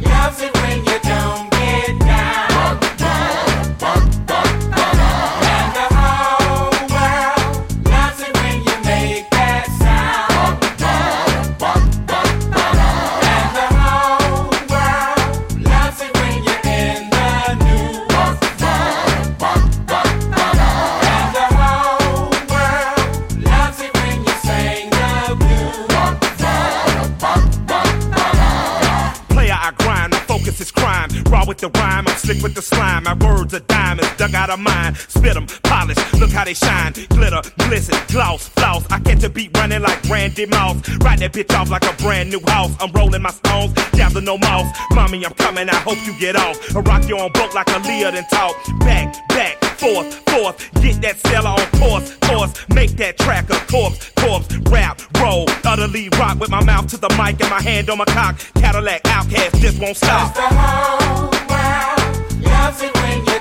[36.55, 36.93] Shine.
[37.11, 38.85] Glitter, glisten, gloss, floss.
[38.91, 40.77] I catch a beat running like Randy Moss.
[40.99, 42.75] Ride that bitch off like a brand new house.
[42.81, 44.67] I'm rolling my stones, down no mouse.
[44.93, 46.57] Mommy, I'm coming, I hope you get off.
[46.77, 48.55] I rock you on boat like a Leah and talk.
[48.81, 50.71] Back, back, forth, forth.
[50.81, 52.69] Get that seller on course, course.
[52.69, 54.49] Make that track a corpse, corpse.
[54.71, 58.05] Rap, roll, utterly rock with my mouth to the mic and my hand on my
[58.07, 58.39] cock.
[58.55, 60.35] Cadillac OutKast just won't stop.
[60.35, 63.34] The whole world loves it when you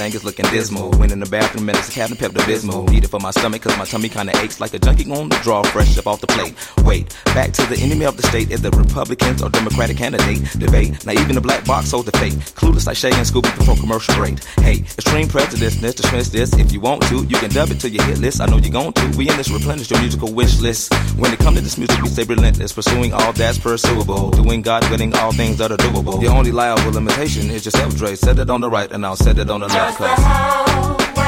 [0.00, 0.90] everything is looking dismal.
[0.98, 2.88] Went in the bathroom and it's a Captain Pepto Bismol.
[2.88, 5.36] Need it for my stomach cause my tummy kinda aches like a junkie on the
[5.42, 6.54] draw fresh up off the plate.
[6.84, 11.04] Wait, back to the enemy of the state is the Republicans or Democratic candidate debate.
[11.04, 12.34] Now even the black box holds the fate.
[12.56, 14.42] Clueless like Shay and Scooby before commercial break.
[14.60, 16.54] Hey, extreme prejudice, dismiss this.
[16.54, 18.40] If you want to, you can dub it to your hit list.
[18.40, 19.06] I know you're going to.
[19.18, 20.92] We in this replenish your musical wish list.
[21.18, 24.30] When it comes to this music, we stay relentless, pursuing all that's pursuable.
[24.30, 26.20] Doing God winning all things that are doable.
[26.20, 28.14] The only liable limitation is yourself, Dre.
[28.14, 29.89] Set it on the right and I'll set it on the left.
[29.98, 31.19] The